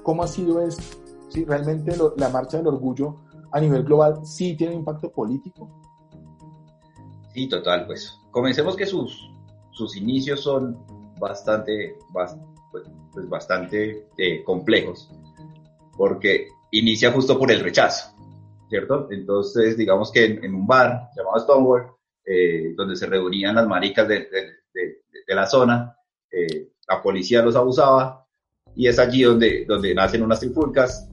[0.04, 1.05] ¿cómo ha sido esto?
[1.36, 3.17] ¿Sí, ¿Realmente la marcha del orgullo
[3.52, 5.69] a nivel global sí tiene impacto político?
[7.34, 9.30] Sí, total, pues comencemos que sus,
[9.71, 10.78] sus inicios son
[11.19, 12.38] bastante, pues,
[12.71, 15.12] pues, bastante eh, complejos,
[15.98, 18.15] porque inicia justo por el rechazo,
[18.69, 19.10] ¿cierto?
[19.12, 21.88] Entonces, digamos que en, un bar llamado Stonewall,
[22.26, 24.26] eh, donde se reunían las maricas de,
[25.28, 25.98] la zona,
[26.32, 28.26] eh, la policía los abusaba,
[28.74, 31.10] y es allí donde, donde nacen unas trifulcas,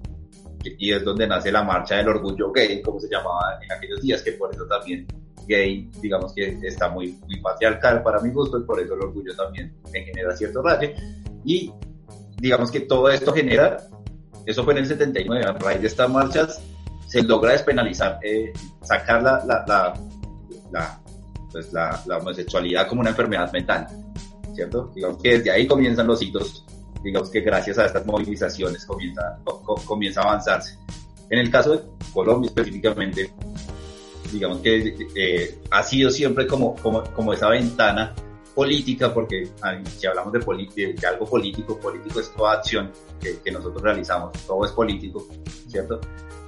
[0.65, 4.23] y es donde nace la marcha del orgullo gay, como se llamaba en aquellos días,
[4.23, 5.07] que por eso también
[5.47, 9.35] gay, digamos que está muy, muy patriarcal para mi gusto y por eso el orgullo
[9.35, 10.95] también me genera cierto raye.
[11.45, 11.73] Y
[12.39, 13.79] digamos que todo esto genera,
[14.47, 16.63] eso fue en el 79, a raíz de estas marchas
[17.13, 19.95] se logra despenalizar, eh, sacar la, la,
[20.73, 21.03] la,
[21.51, 23.87] pues la, la, homosexualidad como una enfermedad mental,
[24.55, 24.91] ¿cierto?
[24.95, 26.65] Digamos que desde ahí comienzan los hitos,
[27.03, 29.39] digamos que gracias a estas movilizaciones comienza,
[29.87, 30.79] comienza a avanzarse.
[31.31, 31.81] En el caso de
[32.13, 33.33] Colombia específicamente,
[34.33, 38.15] digamos que eh, ha sido siempre como, como, como esa ventana
[38.55, 39.49] política, porque
[39.97, 44.65] si hablamos de, de, algo político, político es toda acción que, que, nosotros realizamos, todo
[44.65, 45.27] es político,
[45.69, 46.01] ¿cierto?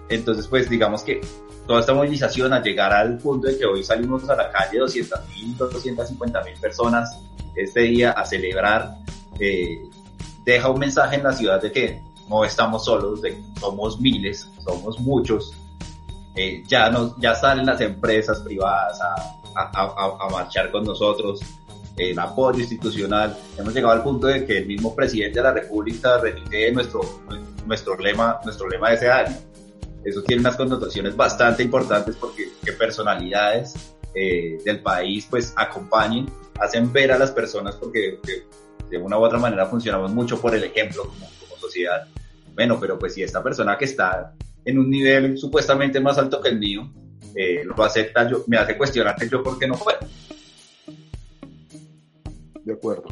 [0.08, 1.20] Entonces, pues digamos que
[1.66, 5.18] toda esta movilización a llegar al punto de que hoy salimos a la calle 200
[5.30, 7.18] mil, 250 mil personas
[7.56, 8.96] este día a celebrar,
[9.40, 9.78] eh,
[10.44, 14.48] deja un mensaje en la ciudad de que no estamos solos, de que somos miles,
[14.64, 15.54] somos muchos,
[16.36, 19.14] eh, ya, nos, ya salen las empresas privadas a,
[19.54, 21.40] a, a, marchar con nosotros,
[21.96, 23.36] el apoyo institucional.
[23.56, 27.02] Hemos llegado al punto de que el mismo presidente de la República repite nuestro,
[27.66, 29.36] nuestro, lema, nuestro lema de ese año.
[30.04, 36.26] Eso tiene unas connotaciones bastante importantes porque que personalidades eh, del país pues acompañen,
[36.60, 38.18] hacen ver a las personas porque
[38.90, 42.06] de una u otra manera funcionamos mucho por el ejemplo como, como sociedad.
[42.54, 44.32] Bueno, pero pues si esta persona que está
[44.64, 46.90] en un nivel supuestamente más alto que el mío,
[47.34, 49.98] eh, lo acepta, yo, me hace cuestionarte yo por qué no puedo.
[52.64, 53.04] De acuerdo,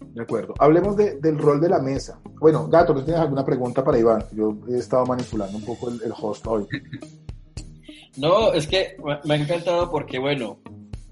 [0.00, 0.54] de acuerdo.
[0.58, 2.18] Hablemos del rol de la mesa.
[2.40, 4.24] Bueno, Gato, ¿tú tienes alguna pregunta para Iván?
[4.32, 6.66] Yo he estado manipulando un poco el, host hoy.
[8.16, 10.58] No, es que me ha encantado porque, bueno,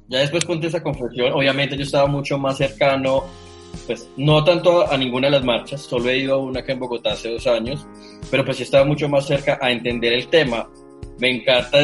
[0.09, 3.23] ya después conté esa confesión, obviamente yo estaba mucho más cercano
[3.87, 6.79] pues no tanto a, ninguna de las marchas, solo he ido a una que en
[6.79, 7.87] Bogotá hace dos años,
[8.31, 10.69] pero pues sí estaba mucho más cerca a entender el tema.
[11.19, 11.79] Me encanta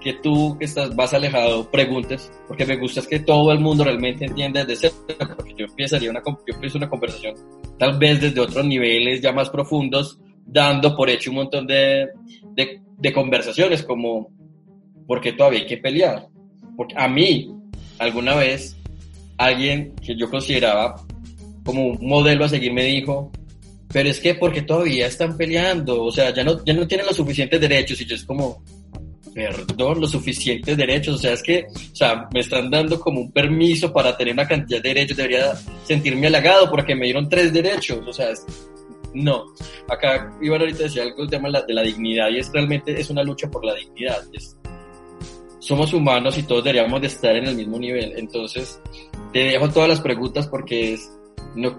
[0.00, 3.84] que tú que estás más alejado preguntes, porque me gusta es que todo el mundo
[3.84, 7.34] realmente entienda desde cero, porque yo empezaría una, yo empiezo una conversación
[7.78, 12.08] tal vez desde otros niveles ya más profundos, dando por hecho un montón de,
[12.52, 14.28] de, de conversaciones como,
[15.06, 16.28] ¿por qué todavía hay que pelear?
[16.76, 17.50] Porque a mí,
[17.98, 18.76] alguna vez,
[19.38, 20.96] alguien que yo consideraba
[21.64, 23.30] como un modelo a seguir me dijo,
[23.92, 27.16] pero es que porque todavía están peleando, o sea, ya no, ya no tienen los
[27.16, 28.62] suficientes derechos y yo es como,
[29.34, 33.32] perdón, los suficientes derechos, o sea, es que, o sea, me están dando como un
[33.32, 38.00] permiso para tener una cantidad de derechos, debería sentirme halagado porque me dieron tres derechos,
[38.06, 38.28] o sea,
[39.12, 39.44] no.
[39.88, 42.98] Acá Iván ahorita decía algo del tema de la, de la, dignidad y es realmente
[43.00, 44.22] es una lucha por la dignidad.
[45.58, 48.80] somos humanos y todos deberíamos de estar en el mismo nivel, entonces
[49.32, 51.10] te dejo todas las preguntas porque es
[51.54, 51.76] no,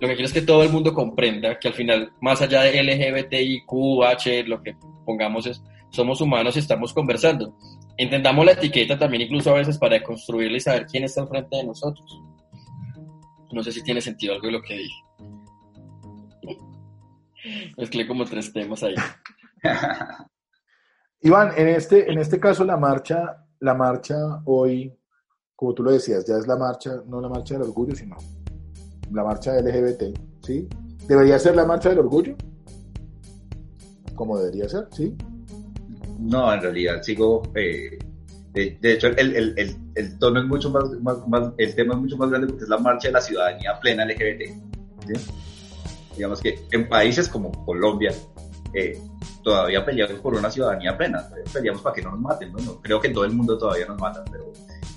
[0.00, 2.82] lo que quiero es que todo el mundo comprenda que al final, más allá de
[2.82, 7.56] LGBTIQ, H, lo que pongamos es, somos humanos y estamos conversando.
[7.96, 11.64] Entendamos la etiqueta también incluso a veces para construirla y saber quién está enfrente de
[11.64, 12.20] nosotros.
[13.52, 15.02] No sé si tiene sentido algo de lo que dije.
[17.78, 18.94] Mezclé como tres temas ahí.
[21.22, 24.92] Iván, en este, en este caso la marcha, la marcha hoy,
[25.54, 28.16] como tú lo decías, ya es la marcha, no la marcha del orgullo, sino
[29.12, 30.68] la marcha LGBT, ¿sí?
[31.06, 32.34] ¿Debería ser la marcha del orgullo?
[34.14, 35.14] Como debería ser, ¿sí?
[36.18, 37.42] No, en realidad sigo...
[37.54, 37.98] Eh,
[38.52, 40.84] de, hecho, el, el, el, tono es mucho más,
[41.28, 44.06] más, el tema es mucho más grande porque es la marcha de la ciudadanía plena
[44.06, 44.50] LGBT.
[46.16, 48.14] Digamos que en países como Colombia,
[48.72, 48.98] eh,
[49.42, 52.80] todavía peleamos por una ciudadanía plena, peleamos para que no nos maten, ¿no?
[52.80, 54.50] creo que en todo el mundo todavía nos matan, pero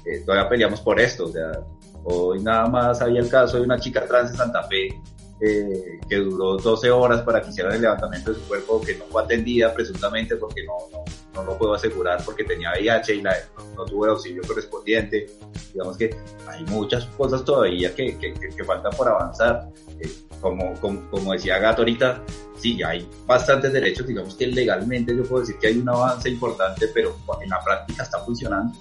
[0.06, 1.52] eh, todavía peleamos por esto, o sea,
[2.04, 4.90] Hoy nada más había el caso de una chica trans en Santa Fe
[5.42, 9.06] eh, que duró 12 horas para que hicieran el levantamiento de su cuerpo, que no
[9.06, 13.34] fue atendida presuntamente porque no, no, no lo puedo asegurar porque tenía VIH y la,
[13.76, 15.28] no, tuvo el auxilio correspondiente.
[15.72, 16.14] Digamos que
[16.46, 19.70] hay muchas cosas todavía que, que, que faltan por avanzar.
[20.02, 20.10] Eh,
[20.42, 22.22] como, como, decía Gato ahorita,
[22.58, 26.88] sí, hay bastantes derechos, digamos que legalmente yo puedo decir que hay un avance importante,
[26.94, 28.74] pero en la práctica está funcionando.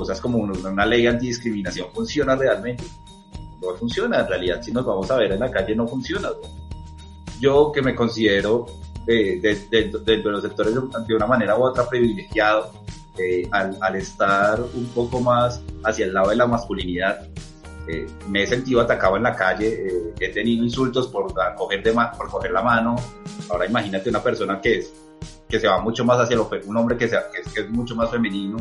[0.00, 2.84] Cosas como una, ley antidiscriminación funciona realmente.
[3.60, 6.30] No funciona, en realidad, si nos vamos a ver en la calle, no funciona.
[7.38, 8.66] Yo que me considero
[9.06, 10.74] eh, dentro de, los sectores
[11.06, 12.72] de, una manera u otra privilegiado,
[13.18, 17.28] eh, al, al estar un poco más hacia el lado de la masculinidad,
[17.90, 21.92] eh, me he sentido atacado en la calle, eh, he tenido insultos por, coger de
[21.92, 22.96] por coger la mano.
[23.48, 24.92] Ahora imagínate una persona que, es,
[25.48, 28.10] que se va mucho más hacia lo un hombre que, sea, que, es, mucho más
[28.10, 28.58] femenino,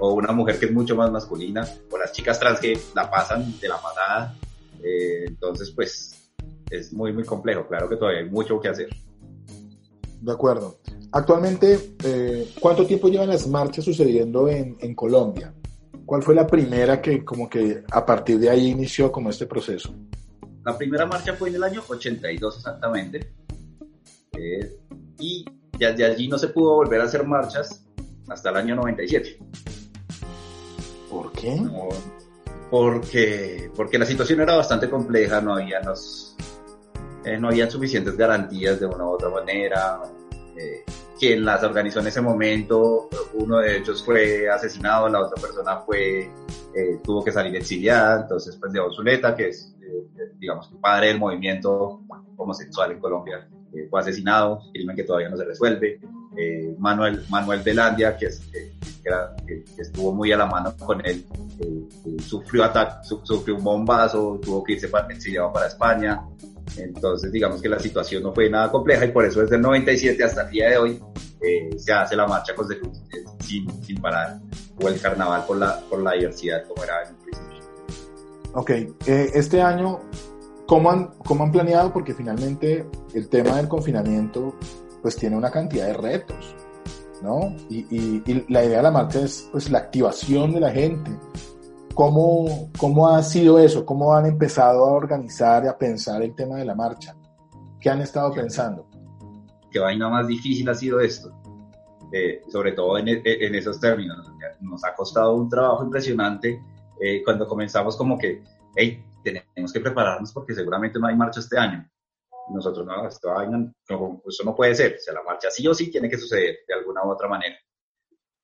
[0.00, 3.58] o una mujer que es mucho más masculina, o las chicas trans que la pasan
[3.60, 4.34] de la patada.
[4.82, 6.32] Eh, entonces, pues
[6.70, 7.66] es muy, muy complejo.
[7.68, 8.88] Claro que todavía hay mucho que hacer.
[10.20, 10.80] De acuerdo.
[11.12, 11.96] Actualmente,
[12.60, 15.52] ¿cuánto tiempo llevan las marchas sucediendo en, en Colombia?
[16.10, 19.94] ¿Cuál fue la primera que como que a partir de ahí inició como este proceso?
[20.64, 23.32] La primera marcha fue en el año 82 exactamente.
[24.36, 24.76] Eh,
[25.20, 25.44] y
[25.78, 27.86] desde allí no se pudo volver a hacer marchas
[28.28, 29.38] hasta el año 97.
[31.10, 31.60] ¿Por qué?
[32.70, 35.80] porque, porque la situación era bastante compleja, no había,
[37.24, 40.00] eh, no había suficientes garantías de una u otra manera.
[40.56, 40.84] Eh,
[41.18, 46.30] quien las organizó en ese momento, uno de ellos fue asesinado, la otra persona fue,
[46.74, 49.74] eh, tuvo que salir exiliada, entonces pues de Zuleta, que es,
[50.38, 52.00] digamos, el padre del movimiento
[52.36, 53.48] homosexual en Colombia,
[53.90, 56.00] fue asesinado, crimen que todavía no se resuelve.
[56.78, 58.40] Manuel, Manuel Belandia, que, es,
[59.02, 61.26] que, estuvo muy a la mano con él,
[62.24, 66.22] sufrió, ataque, sufrió un bombazo, tuvo que irse para, exiliado para España.
[66.76, 70.22] Entonces, digamos que la situación no fue nada compleja y por eso desde el 97
[70.22, 71.02] hasta el día de hoy
[71.40, 74.38] eh, se hace la marcha consecutiva sin, sin parar
[74.82, 77.50] o el carnaval por la, por la diversidad como era en principio.
[78.54, 80.00] Ok, eh, este año,
[80.66, 81.92] ¿cómo han, ¿cómo han planeado?
[81.92, 84.54] Porque finalmente el tema del confinamiento
[85.02, 86.54] pues tiene una cantidad de retos,
[87.22, 87.54] ¿no?
[87.68, 91.10] Y, y, y la idea de la marcha es pues la activación de la gente,
[91.94, 93.84] ¿Cómo, ¿Cómo ha sido eso?
[93.84, 97.16] ¿Cómo han empezado a organizar y a pensar el tema de la marcha?
[97.80, 98.88] ¿Qué han estado pensando?
[99.70, 101.30] Qué vaina más difícil ha sido esto,
[102.12, 104.32] eh, sobre todo en, en, esos términos.
[104.60, 106.62] Nos ha costado un trabajo impresionante
[107.00, 108.42] eh, cuando comenzamos como que,
[108.76, 111.86] hey, tenemos que prepararnos porque seguramente no hay marcha este año.
[112.52, 114.94] Nosotros, no, esto vaina, eso no puede ser.
[114.94, 117.56] O sea, la marcha sí o sí tiene que suceder de alguna u otra manera.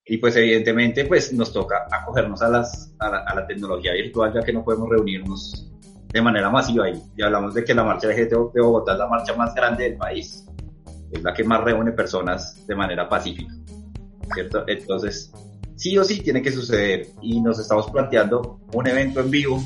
[0.04, 4.52] Y pues evidentemente pues nos toca acogernos a, las, a, la, tecnología virtual ya que
[4.52, 5.72] no podemos reunirnos
[6.12, 6.88] de manera masiva.
[6.88, 9.54] Y, y hablamos de que la marcha de GTO de Bogotá es la marcha más
[9.54, 10.46] grande del país.
[11.10, 13.52] Es la que más reúne personas de manera pacífica.
[14.32, 14.64] ¿Cierto?
[14.66, 15.32] Entonces,
[15.76, 17.08] sí o sí tiene que suceder.
[17.20, 19.60] Y nos estamos planteando un evento en vivo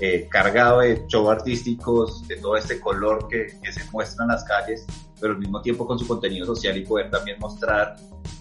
[0.00, 4.44] eh, cargado de shows artísticos, de todo este color que, que, se muestra en las
[4.44, 4.86] calles,
[5.20, 7.96] pero al mismo tiempo con su contenido social y poder también mostrar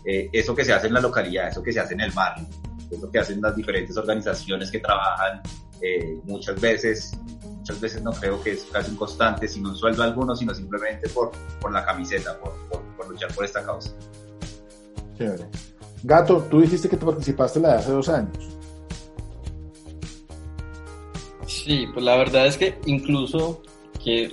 [0.06, 2.48] eh, eso que se hace en la localidad, eso que se hace en el barrio,
[2.92, 5.42] eso que hacen las diferentes organizaciones que trabajan
[5.82, 7.12] eh, muchas veces,
[7.44, 11.10] muchas veces no creo que es casi un constante, sin un sueldo alguno, sino simplemente
[11.10, 12.54] por, por la camiseta, por,
[12.96, 13.92] por, luchar por esta causa.
[15.18, 15.48] Chévere.
[16.04, 18.57] Gato, tú dijiste que tú participaste la de hace dos años.
[21.68, 23.62] Sí, pues la verdad es que incluso
[24.02, 24.32] que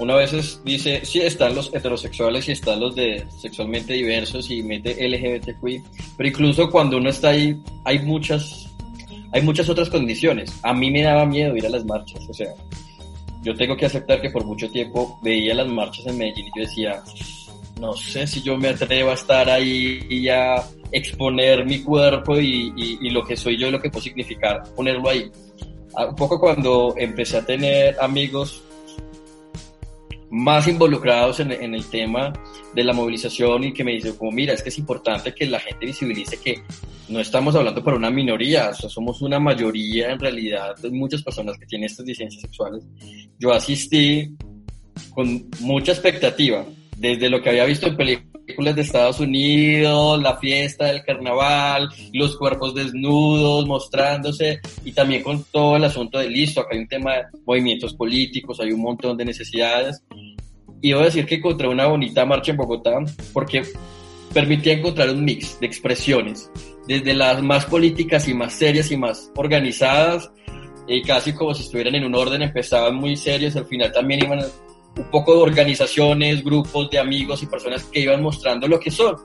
[0.00, 4.60] uno a veces dice, sí, están los heterosexuales y están los de sexualmente diversos y
[4.60, 5.80] mete LGBTQI,
[6.16, 8.68] pero incluso cuando uno está ahí, hay muchas,
[9.30, 10.52] hay muchas otras condiciones.
[10.64, 12.52] A mí me daba miedo ir a las marchas, o sea,
[13.42, 16.66] yo tengo que aceptar que por mucho tiempo veía las marchas en Medellín y yo
[16.66, 17.04] decía,
[17.80, 20.56] no sé si yo me atrevo a estar ahí y a
[20.90, 25.08] exponer mi cuerpo y, y lo que soy yo y lo que puedo significar, ponerlo
[25.08, 25.30] ahí
[25.96, 28.62] un poco cuando empecé a tener amigos
[30.30, 32.32] más involucrados en, el tema
[32.74, 35.60] de la movilización y que me dicen como mira es que es importante que la
[35.60, 36.62] gente visibilice que
[37.10, 41.22] no estamos hablando para una minoría, o sea, somos una mayoría en realidad de muchas
[41.22, 42.82] personas que tienen estas disidencias sexuales.
[43.38, 44.34] Yo asistí
[45.14, 46.64] con mucha expectativa,
[46.96, 51.88] desde lo que había visto en películas películas de Estados Unidos, la fiesta del carnaval,
[52.12, 56.88] los cuerpos desnudos mostrándose y también con todo el asunto de listo, acá hay un
[56.88, 60.02] tema de movimientos políticos, hay un montón de necesidades.
[60.80, 62.98] Y debo decir que encontré una bonita marcha en Bogotá
[63.32, 63.62] porque
[64.32, 66.50] permitía encontrar un mix de expresiones,
[66.88, 70.30] desde las más políticas y más serias y más organizadas,
[70.88, 74.40] y casi como si estuvieran en un orden, empezaban muy serios, al final también iban
[74.96, 79.16] un poco de organizaciones, grupos de amigos y personas que iban mostrando lo que son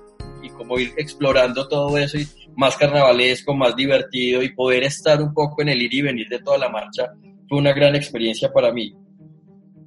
[0.42, 5.34] y como ir explorando todo eso y más carnavalesco, más divertido y poder estar un
[5.34, 7.12] poco en el ir y venir de toda la marcha
[7.48, 8.96] fue una gran experiencia para mí.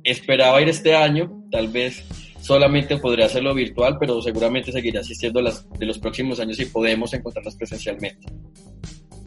[0.02, 2.02] esperaba ir este año, tal vez
[2.40, 7.12] solamente podría hacerlo virtual, pero seguramente seguiré asistiendo las, de los próximos años y podemos
[7.12, 8.26] encontrarnos presencialmente.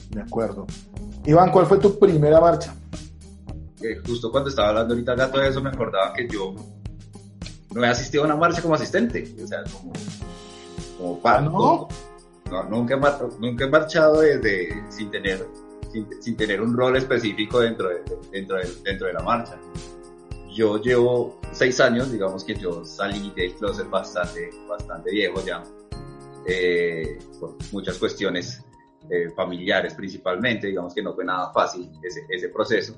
[0.10, 0.66] De acuerdo.
[1.26, 2.76] Iván, ¿cuál fue tu primera marcha?
[3.84, 6.56] Eh, justo cuando estaba hablando ahorita gato de eso, me acordaba que yo
[7.74, 9.92] no he asistido a una marcha como asistente, o sea, como,
[10.98, 11.40] como para...
[11.40, 11.88] ¿Ah, no?
[12.50, 15.46] no, nunca, he, nunca he marchado desde, sin, tener,
[16.22, 19.60] sin, tener un rol específico dentro de, dentro, de, dentro de la marcha.
[20.56, 25.64] Yo llevo seis años, digamos que yo salí del closet bastante, bastante viejo ya,
[26.48, 28.64] eh, por muchas cuestiones
[29.10, 32.96] eh, familiares principalmente, digamos que no fue nada fácil ese, ese proceso.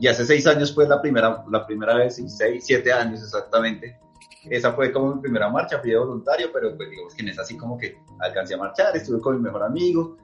[0.00, 3.98] Y hace seis años fue la primera, la primera vez, seis, siete años exactamente,
[4.50, 7.42] esa fue como mi primera marcha, fui de voluntario, pero pues digamos que en esa
[7.42, 10.16] así como que alcancé a marchar, estuve con mi mejor amigo,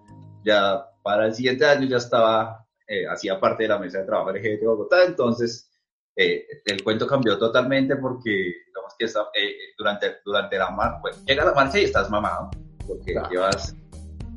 [0.44, 4.30] ya para el siguiente año ya estaba, eh, hacía parte de la mesa de trabajo
[4.30, 5.70] LGBT de Bogotá, entonces
[6.16, 8.30] eh, el cuento cambió totalmente porque
[8.66, 12.50] digamos que eh, durante, durante la marcha, pues llega la marcha y estás mamado,
[12.86, 13.74] porque llevas,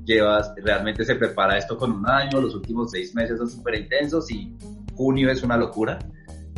[0.03, 4.29] llevas, realmente se prepara esto con un año, los últimos seis meses son súper intensos
[4.31, 4.57] y
[4.97, 5.99] junio es una locura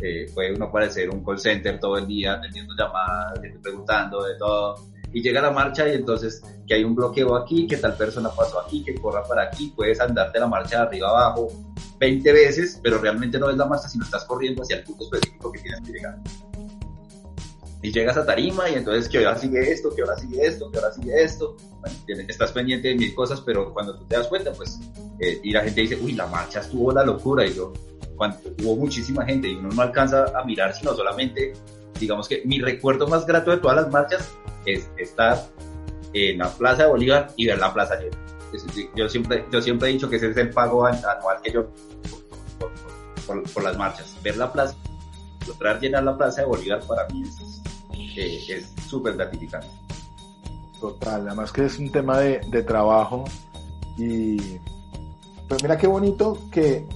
[0.02, 4.76] eh, puede uno aparecer un call center todo el día atendiendo llamadas, preguntando de todo.
[5.12, 8.60] Y llega la marcha y entonces que hay un bloqueo aquí, que tal persona pasó
[8.60, 11.48] aquí, que corra para aquí, puedes andarte la marcha de arriba abajo
[11.98, 15.52] 20 veces, pero realmente no es la marcha, sino estás corriendo hacia el punto específico
[15.52, 16.16] que tienes que llegar.
[17.82, 20.78] Y llegas a tarima y entonces que ahora sigue esto, que ahora sigue esto, que
[20.78, 21.56] ahora sigue esto.
[22.28, 24.78] Estás pendiente de mil cosas, pero cuando tú te das cuenta, pues,
[25.18, 27.46] eh, y la gente dice, uy, la marcha estuvo la locura.
[27.46, 27.72] Y yo,
[28.16, 31.54] cuando hubo muchísima gente y uno no alcanza a mirar, sino solamente,
[31.98, 34.28] digamos que mi recuerdo más grato de todas las marchas
[34.66, 35.42] es estar
[36.12, 38.18] en la Plaza de Bolívar y ver la plaza llena.
[38.96, 41.70] Yo siempre, yo siempre he dicho que ese es el pago anual que yo
[43.26, 44.16] por, las marchas.
[44.22, 44.76] Ver la plaza,
[45.46, 47.59] lograr llenar la Plaza de Bolívar para mí es
[48.88, 49.68] súper gratificante.
[50.80, 53.24] Total, además que es un tema de, de trabajo
[53.98, 54.38] y
[55.48, 56.86] pues mira qué bonito que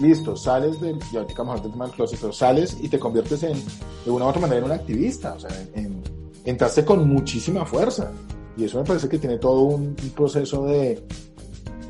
[0.00, 3.42] listo, sales del, ya vamos a del tema del closet, pero sales y te conviertes
[3.42, 3.62] en,
[4.04, 6.02] de una u otra manera en un activista, o sea, en,
[6.44, 8.10] entraste con muchísima fuerza.
[8.56, 11.04] Y eso me parece que tiene todo un, proceso de,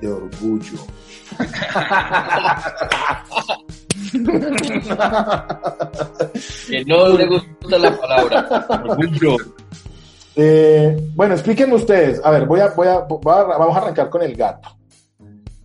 [0.00, 0.78] de orgullo.
[6.68, 9.36] que no le gusta la palabra, orgullo.
[10.36, 12.20] Eh, bueno, explíquenme ustedes.
[12.24, 14.68] A ver, voy a, voy a, vamos a arrancar con el gato.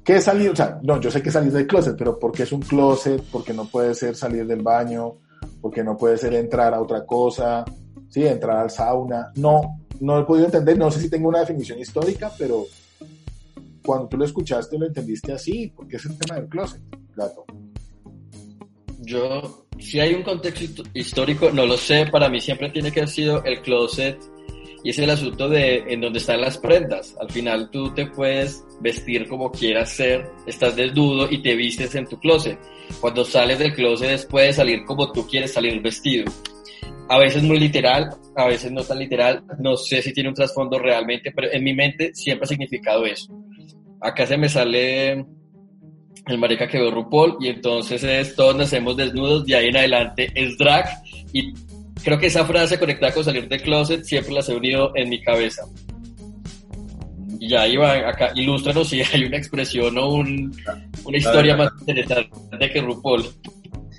[0.04, 0.50] ¿Qué salir?
[0.50, 3.22] O sea, no, yo sé que salir del closet, pero ¿por qué es un closet?
[3.24, 5.18] ¿Por qué no puede ser salir del baño?
[5.62, 7.64] ¿Por qué no puede ser entrar a otra cosa?
[8.10, 8.26] ¿Sí?
[8.26, 9.32] Entrar al sauna.
[9.36, 12.66] No, no he podido entender, no sé si tengo una definición histórica, pero
[13.86, 16.82] cuando tú lo escuchaste lo entendiste así, porque es el tema del closet,
[17.16, 17.45] gato.
[19.10, 23.10] Yo, si hay un contexto histórico, no lo sé, para mí siempre tiene que haber
[23.10, 24.20] sido el closet
[24.84, 27.16] y es el asunto de en donde están las prendas.
[27.20, 32.05] Al final tú te puedes vestir como quieras ser, estás desnudo y te vistes en
[32.05, 32.60] tu closet.
[33.01, 36.32] Cuando sales del closet después salir como tú quieres salir vestido.
[37.10, 40.78] A veces muy literal, a veces no tan literal, no sé si tiene un trasfondo
[40.78, 43.34] realmente, pero en mi mente siempre ha significado eso.
[44.01, 45.26] Acá se me sale
[46.30, 50.32] el marica que veo RuPaul y entonces es todos nacemos desnudos, de ahí en adelante
[50.36, 50.86] es drag
[51.34, 51.54] y
[52.04, 55.22] creo que esa frase conectada con salir del closet siempre la he unido en mi
[55.22, 55.64] cabeza.
[57.40, 60.56] Y ya iba acá, ilústranos si hay una expresión o un,
[61.06, 63.26] una historia más interesante que RuPaul.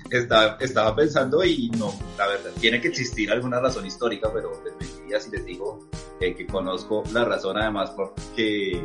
[0.09, 4.75] Estaba, estaba pensando y no, la verdad, tiene que existir alguna razón histórica, pero les
[4.75, 5.87] mentiría si les digo
[6.19, 8.83] eh, que conozco la razón además porque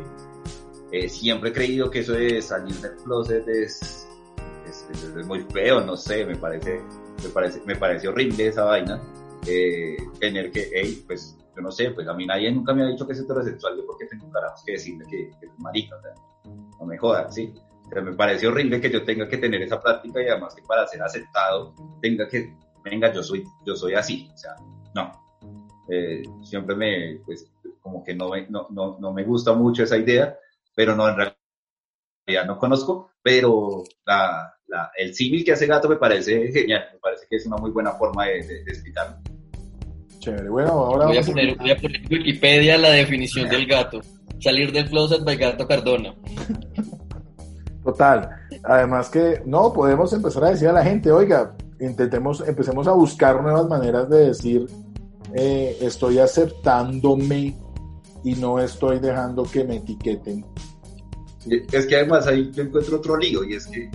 [0.91, 4.07] eh, siempre he creído que eso de salir del closet es,
[4.65, 6.81] es muy feo, no sé, me parece
[7.23, 9.01] me parece, me parece horrible esa vaina,
[9.47, 12.87] eh, tener que, hey, pues, yo no sé, pues a mí nadie nunca me ha
[12.87, 16.13] dicho que es heterosexual, yo porque tengo carajos que decirle que, es marica, o sea,
[16.79, 17.53] no me jodan, ¿sí?
[17.89, 20.85] Pero me parece horrible que yo tenga que tener esa práctica y además que para
[20.87, 24.55] ser aceptado tenga que, venga, yo soy, yo soy así, o sea,
[24.93, 25.11] no.
[25.89, 27.49] Eh, siempre me, pues,
[27.81, 30.37] como que no no, no, no me gusta mucho esa idea,
[30.77, 34.53] pero no, en realidad no conozco, pero la,
[34.95, 37.93] el símil que hace Gato me parece genial, me parece que es una muy buena
[37.93, 39.17] forma de, explicarlo.
[40.19, 44.01] Chévere, bueno, ahora voy a, poner, voy a poner en Wikipedia la definición del gato.
[44.39, 46.13] Salir del closet by Gato Cardona.
[47.83, 48.29] Total.
[48.63, 53.41] Además que, no, podemos empezar a decir a la gente, oiga, intentemos, empecemos a buscar
[53.41, 54.67] nuevas maneras de decir,
[55.33, 57.55] eh, estoy aceptándome
[58.23, 60.45] y no estoy dejando que me etiqueten.
[61.71, 63.89] Es que además ahí yo encuentro otro lío y es que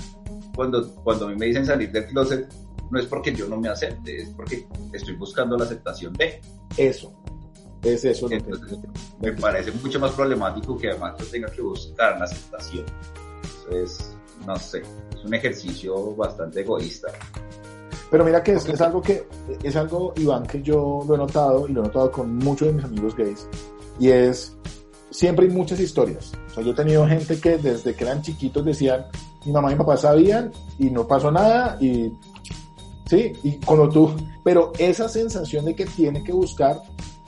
[0.55, 2.53] cuando, cuando a mí me dicen salir del closet,
[2.91, 6.41] no es porque yo no me acepte, es porque estoy buscando la aceptación de.
[6.77, 7.13] Eso,
[7.83, 8.31] es eso.
[8.31, 8.79] Entonces,
[9.21, 12.85] me parece mucho más problemático que además yo tenga que buscar la aceptación.
[13.65, 14.15] Entonces,
[14.47, 14.83] no sé,
[15.15, 17.09] es un ejercicio bastante egoísta.
[18.11, 19.27] Pero mira que es, es, algo que,
[19.63, 22.75] es algo, Iván, que yo lo he notado y lo he notado con muchos de
[22.75, 23.49] mis amigos gays,
[23.99, 24.57] y es,
[25.11, 26.33] siempre hay muchas historias.
[26.51, 29.07] O sea, yo he tenido gente que desde que eran chiquitos decían,
[29.45, 32.13] mi mamá y mi papá sabían y no pasó nada y
[33.07, 34.15] sí, y cuando tú,
[34.45, 36.81] pero esa sensación de que tiene que buscar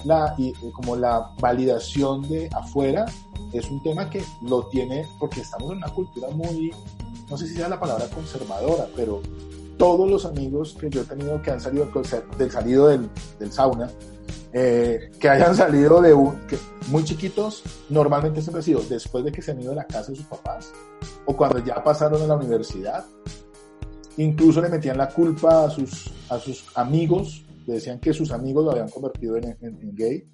[0.05, 3.07] la, y, como la validación de afuera
[3.53, 6.73] es un tema que lo tiene porque estamos en una cultura muy,
[7.31, 9.21] no sé si sea la palabra conservadora, pero
[9.79, 11.89] todos los amigos que yo he tenido que han salido
[12.39, 13.09] del salido del,
[13.39, 13.91] del sauna,
[14.57, 19.33] eh, que hayan salido de un, que muy chiquitos, normalmente siempre ha sido después de
[19.33, 20.71] que se han ido de la casa de sus papás
[21.27, 23.05] o cuando ya pasaron a la universidad.
[24.17, 28.71] Incluso le metían la culpa a sus, a sus amigos, decían que sus amigos lo
[28.71, 30.25] habían convertido en, en, gay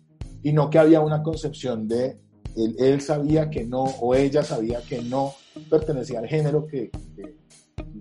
[0.42, 2.20] y no que había una concepción de
[2.56, 5.32] él, él, sabía que no o ella sabía que no
[5.70, 7.36] pertenecía al género que, que,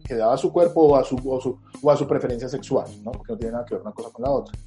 [0.03, 3.11] que daba su cuerpo o a su, o, su, o a su preferencia sexual, ¿no?
[3.11, 4.59] porque no tiene nada que ver una cosa con la otra.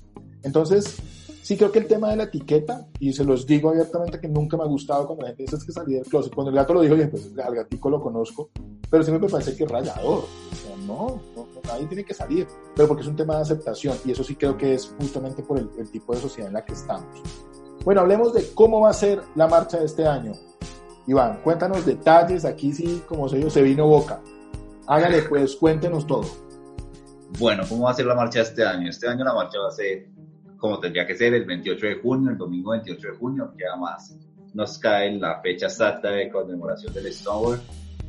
[0.44, 0.96] Entonces,
[1.42, 4.56] sí creo que el tema de la etiqueta, y se los digo abiertamente que nunca
[4.56, 6.34] me ha gustado cuando la gente dice es que salí del closet.
[6.34, 8.50] Cuando el gato lo dijo, bien, pues al gatico lo conozco,
[8.88, 10.24] pero siempre me parece que es rayador.
[10.24, 13.96] O sea, no, no, nadie tiene que salir, pero porque es un tema de aceptación,
[14.04, 16.64] y eso sí creo que es justamente por el, el tipo de sociedad en la
[16.64, 17.22] que estamos.
[17.84, 20.32] Bueno, hablemos de cómo va a ser la marcha de este año.
[21.06, 24.20] Iván, cuéntanos detalles, aquí sí, como se, se vino boca.
[24.86, 26.24] Hágale pues, cuéntenos todo.
[27.38, 28.88] Bueno, ¿cómo va a ser la marcha este año?
[28.88, 30.06] Este año la marcha va a ser
[30.62, 34.16] como tendría que ser el 28 de junio, el domingo 28 de junio, que además
[34.54, 37.60] nos cae la fecha exacta de conmemoración del Stonewall.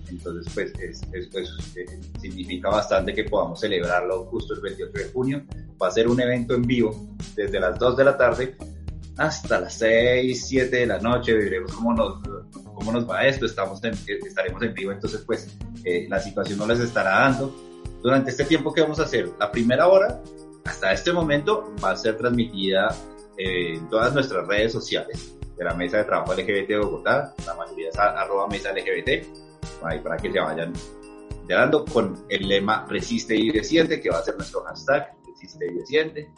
[0.07, 5.05] Entonces, pues, es, es, pues, eh, significa bastante que podamos celebrarlo justo el 28 de
[5.05, 5.43] junio.
[5.81, 8.55] Va a ser un evento en vivo desde las 2 de la tarde
[9.17, 11.33] hasta las 6, 7 de la noche.
[11.33, 12.21] Veremos cómo nos,
[12.75, 13.47] cómo nos va esto.
[13.47, 13.95] Estamos en,
[14.27, 17.51] estaremos en vivo, entonces, pues, eh, la situación no les estará dando.
[18.03, 19.31] Durante este tiempo, ¿qué vamos a hacer?
[19.39, 20.21] La primera hora
[20.65, 22.95] hasta este momento va a ser transmitida
[23.37, 27.53] eh, en todas nuestras redes sociales de la Mesa de Trabajo LGBT de Bogotá, la
[27.53, 29.09] mayoría es arroba mesa LGBT,
[29.83, 30.73] ahí para que se vayan
[31.41, 35.73] enterando con el lema Resiste y Desciende, que va a ser nuestro hashtag Resiste y
[35.75, 36.31] Desciende.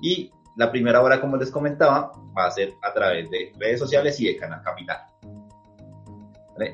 [0.00, 4.18] Y la primera hora, como les comentaba, va a ser a través de redes sociales
[4.20, 4.98] y de Canal Capital.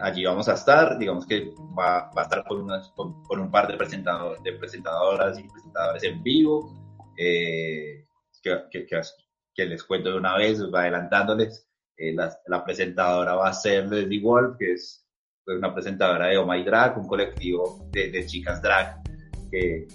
[0.01, 2.61] Allí vamos a estar, digamos que va, a estar con,
[3.41, 6.73] un par de, presentador, de presentadoras y presentadores en vivo,
[7.17, 8.05] eh,
[8.43, 11.69] que, les cuento de una vez, va adelantándoles.
[11.97, 15.07] Eh, la, presentadora va a ser Leslie Wolf, que es
[15.47, 19.03] una presentadora de Oh My Drag, un colectivo de, chicas drag
[19.51, 19.87] que,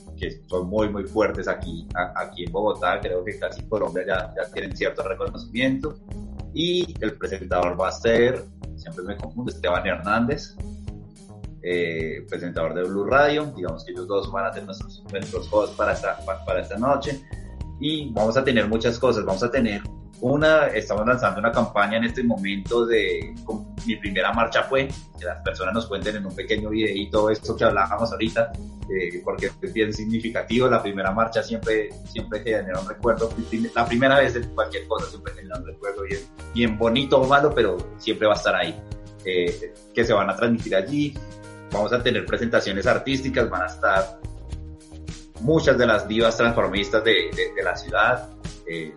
[0.48, 3.00] son muy, muy fuertes aquí, aquí en Bogotá.
[3.02, 5.96] Creo que casi Colombia ya, ya tienen cierto reconocimiento.
[6.54, 8.44] Y el presentador va a ser
[8.82, 10.56] siempre me confundo, Esteban Hernández,
[11.62, 15.76] eh, presentador de Blue Radio, digamos que ellos dos van a ser nuestros, nuestros hosts
[15.76, 17.22] para esta, para esta noche.
[17.80, 19.82] Y vamos a tener muchas cosas, vamos a tener
[20.22, 23.34] una, estamos lanzando una campaña en este momento de
[23.86, 27.64] mi primera marcha fue, que las personas nos cuenten en un pequeño videito esto que
[27.64, 28.52] hablábamos ahorita,
[28.90, 33.34] eh, porque es bien significativo, la primera marcha siempre, siempre genera un recuerdo,
[33.74, 36.20] la primera vez de cualquier cosa siempre genera un recuerdo bien,
[36.54, 38.80] bien bonito o malo, pero siempre va a estar ahí,
[39.26, 41.18] eh, que se van a transmitir allí,
[41.72, 44.20] vamos a tener presentaciones artísticas, van a estar
[45.40, 48.30] muchas de las divas transformistas de, de, de la ciudad,
[48.68, 48.94] eh,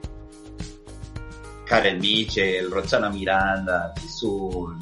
[1.67, 4.79] Karen Mitchell, Roxana Miranda, Tizun,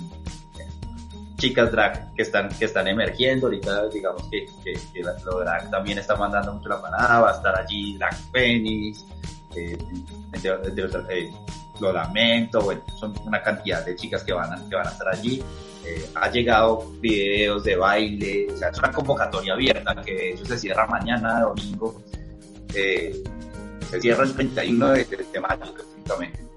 [1.42, 5.98] chicas drag que están, que están emergiendo, ahorita digamos que, que, que lo drag también
[5.98, 8.92] está mandando mucho la manada, va a estar allí Drag Penny,
[9.56, 9.76] eh,
[10.44, 11.30] eh,
[11.80, 15.08] lo lamento, bueno, son una cantidad de chicas que van a, que van a estar
[15.08, 15.42] allí.
[15.84, 20.44] Eh, ha llegado videos de baile, o sea, es una convocatoria abierta que de hecho
[20.44, 22.00] se cierra mañana, domingo,
[22.72, 23.20] eh,
[23.90, 26.51] se cierra el 31 de, de mayo, específicamente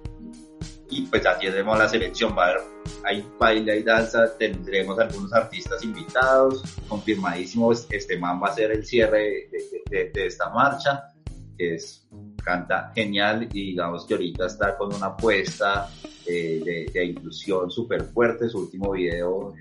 [0.89, 2.61] y pues así hacemos la selección, va a haber,
[3.03, 8.85] hay baile y danza, tendremos algunos artistas invitados, confirmadísimo, este man va a ser el
[8.85, 11.11] cierre de, de, de esta marcha,
[11.57, 12.07] es,
[12.43, 15.89] canta genial y digamos que ahorita está con una apuesta
[16.25, 19.53] eh, de, inclusión súper fuerte, su último video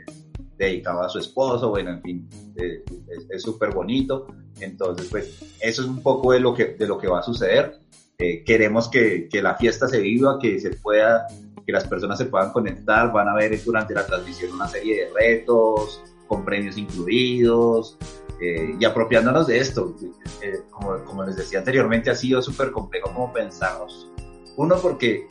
[0.56, 2.84] dedicado a su esposo, bueno, en fin, eh,
[3.30, 4.26] es súper bonito,
[4.60, 7.80] entonces pues eso es un poco de lo que, de lo que va a suceder
[8.18, 11.26] eh, queremos que, que, la fiesta se viva, que se pueda,
[11.66, 15.10] que las personas se puedan conectar, van a ver durante la transmisión una serie de
[15.12, 17.98] retos, con premios incluidos,
[18.40, 19.94] eh, y apropiándonos de esto.
[20.42, 24.10] Eh, como, como, les decía anteriormente, ha sido súper complejo como pensarnos.
[24.56, 25.26] Uno, porque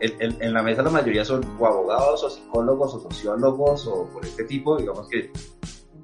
[0.00, 4.24] en, en, la mesa la mayoría son o abogados o psicólogos o sociólogos o por
[4.24, 5.30] este tipo, digamos que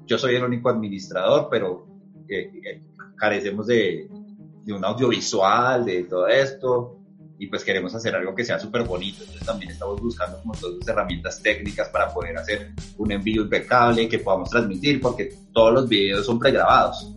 [0.05, 1.85] yo soy el único administrador, pero
[2.27, 2.81] eh,
[3.17, 4.09] carecemos de,
[4.63, 6.99] de un audiovisual, de todo esto,
[7.39, 9.21] y pues queremos hacer algo que sea súper bonito.
[9.21, 14.09] Entonces también estamos buscando como todas las herramientas técnicas para poder hacer un envío impecable
[14.09, 17.15] que podamos transmitir, porque todos los videos son pregrabados.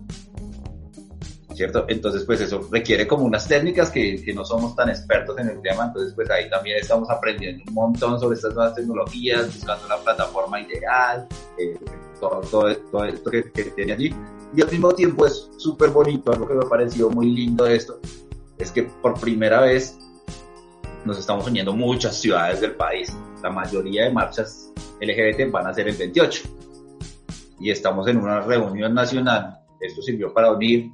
[1.55, 1.85] ¿Cierto?
[1.89, 5.61] Entonces, pues eso requiere como unas técnicas que, que, no somos tan expertos en el
[5.61, 9.99] tema, entonces pues ahí también estamos aprendiendo un montón sobre estas nuevas tecnologías, buscando la
[9.99, 11.29] plataforma ideal,
[11.59, 11.79] eh,
[12.19, 14.15] todo, todo, todo, esto que, que tiene allí.
[14.55, 17.77] Y al mismo tiempo es súper bonito, algo que me ha parecido muy lindo de
[17.77, 17.99] esto,
[18.59, 19.99] es que por primera vez
[21.05, 23.15] nos estamos uniendo muchas ciudades del país.
[23.43, 26.43] La mayoría de marchas LGBT van a ser el 28.
[27.61, 29.59] Y estamos en una reunión nacional.
[29.81, 30.93] Esto sirvió para unir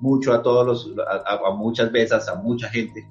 [0.00, 3.06] mucho a todos los, a, muchas veces, a mucha gente.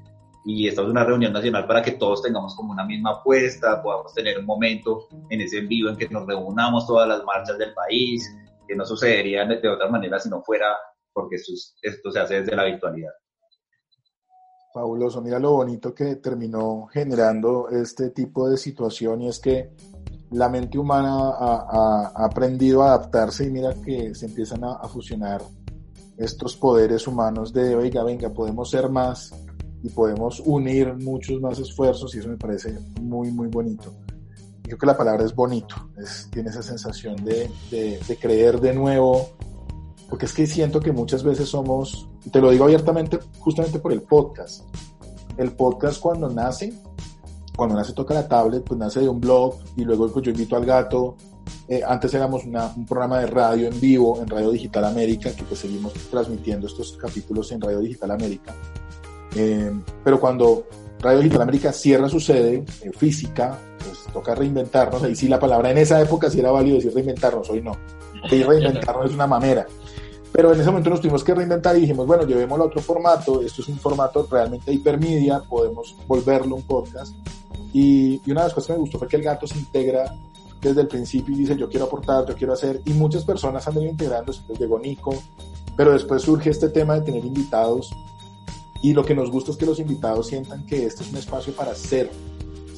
[0.45, 4.14] Y estamos en una reunión nacional para que todos tengamos como una misma apuesta, podamos
[4.14, 8.36] tener un momento en ese envío en que nos reunamos todas las marchas del país,
[8.70, 10.78] que no sucedería de, otra manera si no fuera
[11.11, 11.51] porque esto,
[11.82, 13.11] esto se hace desde la virtualidad.
[14.72, 19.72] Fabuloso, mira lo bonito que terminó generando este tipo de situación y es que
[20.30, 25.41] la mente humana ha, aprendido a adaptarse y mira que se empiezan a, fusionar
[26.20, 29.34] estos poderes humanos de, oiga, venga, podemos ser más
[29.82, 33.91] y podemos unir muchos más esfuerzos y eso me parece muy, muy bonito.
[34.70, 38.72] Yo creo que la palabra es bonito, es, tiene esa sensación de, de creer de
[38.72, 39.32] nuevo,
[40.07, 43.91] porque es que siento que muchas veces somos, y te lo digo abiertamente justamente por
[43.91, 44.63] el podcast,
[45.38, 46.72] el podcast cuando nace,
[47.55, 50.55] cuando nace Toca la Tablet, pues nace de un blog y luego pues yo invito
[50.55, 51.15] al gato,
[51.67, 55.61] eh, antes éramos un programa de radio en vivo en Radio Digital América, que pues
[55.61, 58.53] seguimos transmitiendo estos capítulos en Radio Digital América,
[59.36, 59.72] eh,
[60.03, 60.67] pero cuando
[60.99, 63.57] Radio Digital América cierra su sede eh, física,
[64.10, 67.62] toca reinventarnos, ahí sí la palabra en esa época sí era válido decir reinventarnos, hoy
[67.62, 67.78] no,
[68.32, 69.66] y reinventarnos es una mamera.
[70.32, 73.41] Pero en ese momento nos tuvimos que reinventar y dijimos, bueno, llevémoslo a otro formato,
[73.41, 77.16] esto es un formato realmente hipermedia, podemos volverlo un podcast.
[77.74, 80.16] Y, y, una de las cosas que me gustó fue que el gato se integra
[80.62, 83.76] desde el principio y dice, yo quiero aportar, yo quiero hacer, y muchas personas han
[83.76, 85.16] venido integrándose, desde Gonico,
[85.76, 87.91] pero después surge este tema de tener invitados,
[88.82, 91.53] y lo que nos gusta es que los invitados sientan que este es un espacio
[91.53, 92.10] para ser,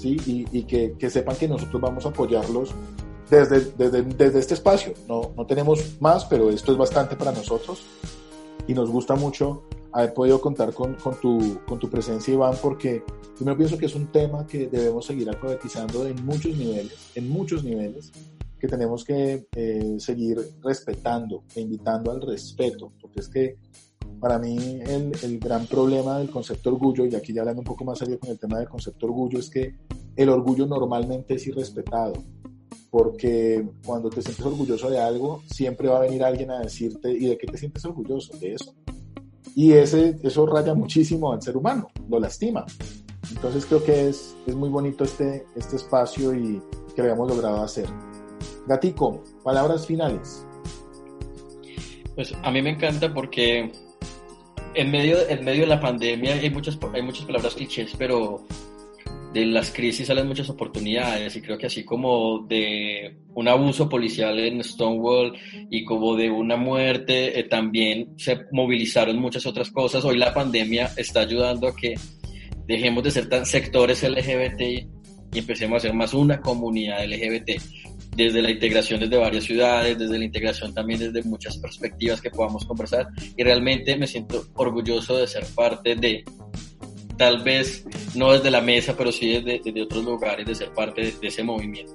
[0.02, 0.18] ¿sí?
[0.26, 2.74] Y, y que, que sepan que nosotros vamos a apoyarlos
[3.30, 4.94] desde, desde, desde, este espacio.
[5.08, 7.82] No, no tenemos más, pero esto es bastante para nosotros
[8.68, 13.04] y nos gusta mucho haber podido contar con, con, tu, con tu presencia, Iván, porque
[13.40, 17.64] yo pienso que es un tema que debemos seguir alfabetizando en muchos niveles, en muchos
[17.64, 18.12] niveles,
[18.60, 23.56] que tenemos que eh, seguir respetando e invitando al respeto, porque es que
[24.22, 27.84] para mí el, el, gran problema del concepto orgullo, y aquí ya hablando un poco
[27.84, 29.76] más serio con el tema del concepto orgullo, es que
[30.16, 32.14] el orgullo normalmente es irrespetado
[32.92, 37.26] porque cuando te sientes orgulloso de algo, siempre va a venir alguien a decirte, ¿y
[37.26, 38.38] de qué te sientes orgulloso?
[38.38, 38.76] De eso.
[39.56, 42.66] Y ese, eso raya muchísimo al ser humano, lo lastima.
[43.34, 46.62] Entonces creo que es, es muy bonito este, este espacio y
[46.94, 47.88] que lo hayamos logrado hacer.
[48.68, 50.46] Gatico, palabras finales.
[52.16, 53.72] Pues a mí me encanta porque
[54.74, 58.46] en medio, en medio de la pandemia hay muchas, hay muchas palabras clichés, pero
[59.34, 64.38] de las crisis salen muchas oportunidades y creo que así como de un abuso policial
[64.40, 65.38] en Stonewall
[65.70, 70.04] y como de una muerte, eh, también se movilizaron muchas otras cosas.
[70.04, 71.96] Hoy la pandemia está ayudando a que
[72.68, 74.62] dejemos de ser tan sectores LGBT
[75.34, 77.52] y empecemos a ser más una comunidad LGBT,
[78.16, 82.66] desde la integración desde varias ciudades, desde la integración también desde muchas perspectivas que podamos
[82.66, 83.08] conversar
[83.38, 86.24] y realmente me siento orgulloso de ser parte de
[87.18, 87.86] tal vez
[88.16, 91.94] no desde la mesa, pero sí desde, otros lugares, de ser parte de, ese movimiento.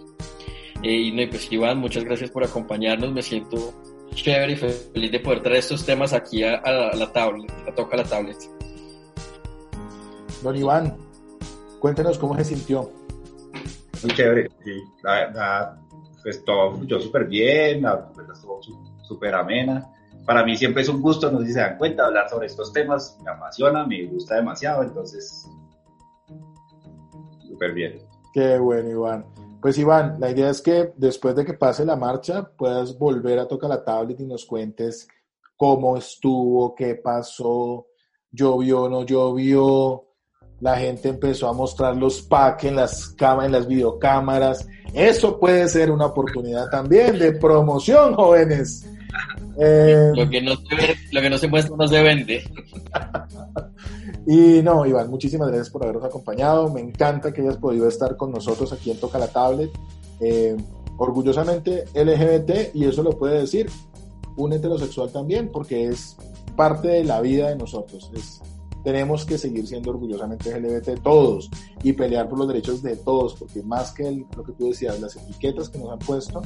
[0.82, 3.74] Eh, y no, pues Iván, muchas gracias por acompañarnos, me siento
[4.14, 8.04] chévere y feliz de poder traer estos temas aquí a, la, tablet, a toca la
[8.04, 8.36] tablet.
[10.42, 10.96] Don Iván,
[11.80, 12.90] cuéntenos cómo se sintió.
[14.02, 15.76] Muy chévere, sí, la verdad,
[16.27, 18.61] pues todo yo súper bien, la estuvo
[19.03, 19.93] súper amena
[20.27, 22.72] para mí siempre es un gusto, no sé si se dan cuenta, hablar sobre estos
[22.72, 25.49] temas, me apasiona, me gusta demasiado, entonces,
[27.49, 28.01] súper bien.
[28.35, 29.24] Qué bueno, Iván.
[29.62, 33.47] Pues Iván, la idea es que después de que pase la marcha puedas volver a
[33.47, 35.07] tocar la tablet y nos cuentes
[35.57, 37.87] cómo estuvo, qué pasó,
[38.33, 40.07] llovió, no llovió,
[40.61, 44.66] la gente empezó a mostrar los packs las, en las videocámaras.
[44.95, 48.87] Eso puede ser una oportunidad también de promoción, jóvenes.
[49.59, 52.45] Eh, lo, que no se lo que no se muestra no se vende.
[54.26, 56.70] y no, Iván, muchísimas gracias por habernos acompañado.
[56.70, 59.70] Me encanta que hayas podido estar con nosotros aquí en Toca la Tablet.
[60.20, 60.57] Eh,
[60.99, 63.68] orgullosamente LGBT, y eso lo puede decir
[64.37, 66.16] un heterosexual también, porque es
[66.57, 68.11] parte de la vida de nosotros.
[68.14, 68.41] Es,
[68.87, 71.51] tenemos que seguir siendo orgullosamente LGBT todos
[71.82, 75.16] y pelear por los derechos de todos, porque más que lo que tú decías, las
[75.16, 76.41] etiquetas que nos han puesto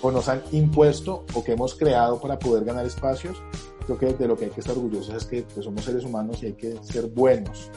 [0.00, 3.42] o nos han impuesto o que hemos creado para poder ganar espacios,
[3.86, 6.40] creo que de lo que hay que estar orgullosos es que pues, somos seres humanos
[6.44, 7.72] y hay que ser buenos,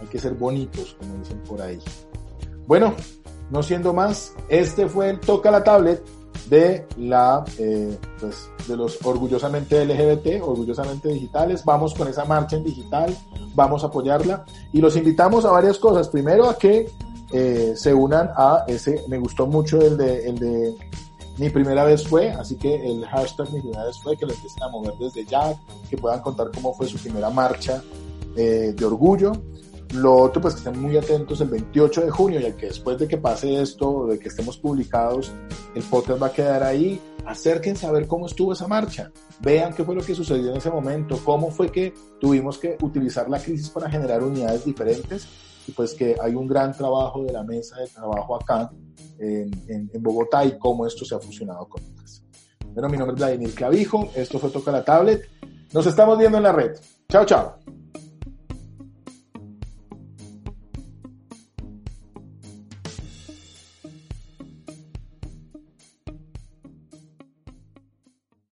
[0.00, 1.80] hay que ser bonitos, como dicen por ahí.
[2.68, 2.94] Bueno,
[3.50, 6.00] no siendo más, este fue el Toca la Tablet
[6.48, 11.64] de la eh, pues, de los orgullosamente LGBT, orgullosamente digitales.
[11.64, 13.16] Vamos con esa marcha en digital,
[13.54, 16.08] vamos a apoyarla y los invitamos a varias cosas.
[16.08, 16.90] Primero a que
[17.32, 20.74] eh, se unan a ese, me gustó mucho el de, el de
[21.38, 24.62] mi primera vez fue, así que el hashtag mi primera vez fue, que lo empiecen
[24.62, 25.54] a mover desde ya,
[25.88, 27.82] que puedan contar cómo fue su primera marcha
[28.36, 29.32] eh, de orgullo.
[29.92, 33.08] Lo otro, pues que estén muy atentos el 28 de junio, ya que después de
[33.08, 35.32] que pase esto, de que estemos publicados,
[35.74, 37.00] el podcast va a quedar ahí.
[37.26, 39.10] Acérquense a ver cómo estuvo esa marcha.
[39.40, 43.28] Vean qué fue lo que sucedió en ese momento, cómo fue que tuvimos que utilizar
[43.28, 45.26] la crisis para generar unidades diferentes
[45.66, 48.70] y pues que hay un gran trabajo de la mesa de trabajo acá
[49.18, 52.22] en, en Bogotá y cómo esto se ha fusionado con otras.
[52.72, 55.28] Bueno, mi nombre es Vladimir Clavijo, esto fue Toca la Tablet.
[55.72, 56.76] Nos estamos viendo en la red.
[57.08, 57.79] Chao, chao.